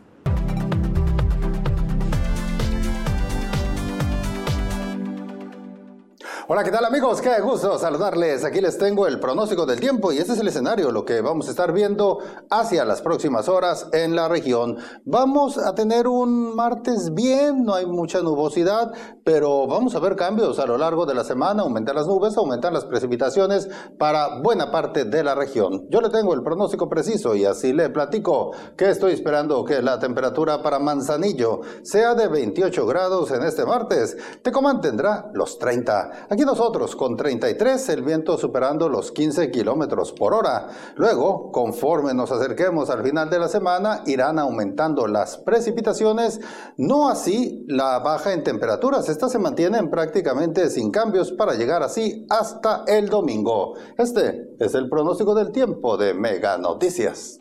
[6.54, 7.22] Hola, ¿qué tal amigos?
[7.22, 8.44] Qué gusto saludarles.
[8.44, 11.48] Aquí les tengo el pronóstico del tiempo y este es el escenario, lo que vamos
[11.48, 14.76] a estar viendo hacia las próximas horas en la región.
[15.06, 18.92] Vamos a tener un martes bien, no hay mucha nubosidad,
[19.24, 22.74] pero vamos a ver cambios a lo largo de la semana, aumentar las nubes, aumentar
[22.74, 25.88] las precipitaciones para buena parte de la región.
[25.90, 30.00] Yo le tengo el pronóstico preciso y así le platico que estoy esperando que la
[30.00, 34.18] temperatura para Manzanillo sea de 28 grados en este martes.
[34.44, 36.28] Tecomán tendrá los 30.
[36.30, 40.70] Aquí nosotros con 33, el viento superando los 15 kilómetros por hora.
[40.96, 46.40] Luego, conforme nos acerquemos al final de la semana, irán aumentando las precipitaciones,
[46.78, 49.10] no así la baja en temperaturas.
[49.10, 53.76] Estas se mantienen prácticamente sin cambios para llegar así hasta el domingo.
[53.98, 57.38] Este es el pronóstico del tiempo de Mega Noticias.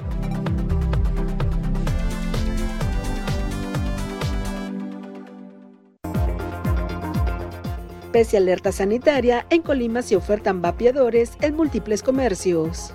[8.13, 12.95] Pese a alerta sanitaria, en Colima se ofertan vapeadores en múltiples comercios.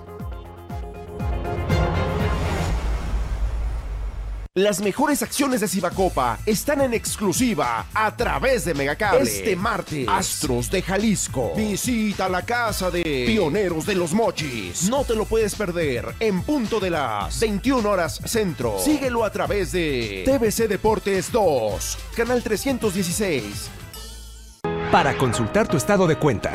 [4.57, 9.23] Las mejores acciones de Cibacopa están en exclusiva a través de Megacable.
[9.23, 11.53] Este martes, Astros de Jalisco.
[11.55, 14.89] Visita la casa de Pioneros de los Mochis.
[14.89, 18.79] No te lo puedes perder en punto de las 21 horas centro.
[18.79, 23.84] Síguelo a través de TVC Deportes 2, canal 316
[24.95, 26.53] para consultar tu estado de cuenta,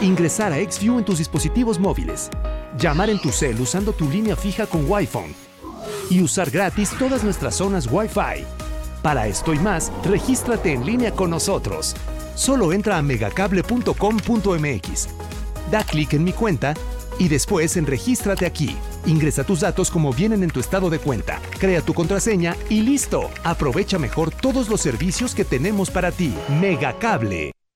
[0.00, 2.30] ingresar a XView en tus dispositivos móviles,
[2.76, 5.32] llamar en tu cel usando tu línea fija con Wi-Fi
[6.10, 8.44] y usar gratis todas nuestras zonas Wi-Fi.
[9.02, 11.94] Para esto y más, regístrate en línea con nosotros.
[12.34, 15.08] Solo entra a megacable.com.mx.
[15.70, 16.74] Da clic en mi cuenta
[17.20, 18.76] y después en Regístrate aquí.
[19.06, 23.30] Ingresa tus datos como vienen en tu estado de cuenta, crea tu contraseña y listo.
[23.44, 26.34] Aprovecha mejor todos los servicios que tenemos para ti.
[26.60, 27.55] Megacable.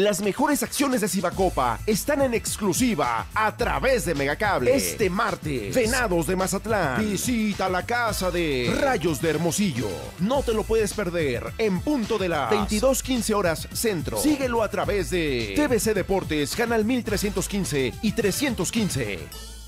[0.00, 4.74] Las mejores acciones de Cibacopa están en exclusiva a través de Megacable.
[4.74, 7.06] Este martes, Venados de Mazatlán.
[7.06, 9.90] Visita la casa de Rayos de Hermosillo.
[10.20, 14.16] No te lo puedes perder en punto de las 22:15 horas centro.
[14.16, 19.59] Síguelo a través de TVC Deportes, canal 1315 y 315.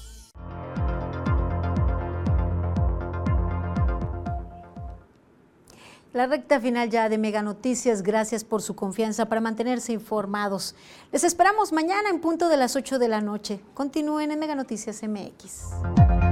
[6.12, 10.74] La recta final ya de Mega Noticias, gracias por su confianza para mantenerse informados.
[11.10, 13.60] Les esperamos mañana en punto de las 8 de la noche.
[13.72, 16.31] Continúen en Mega Noticias MX.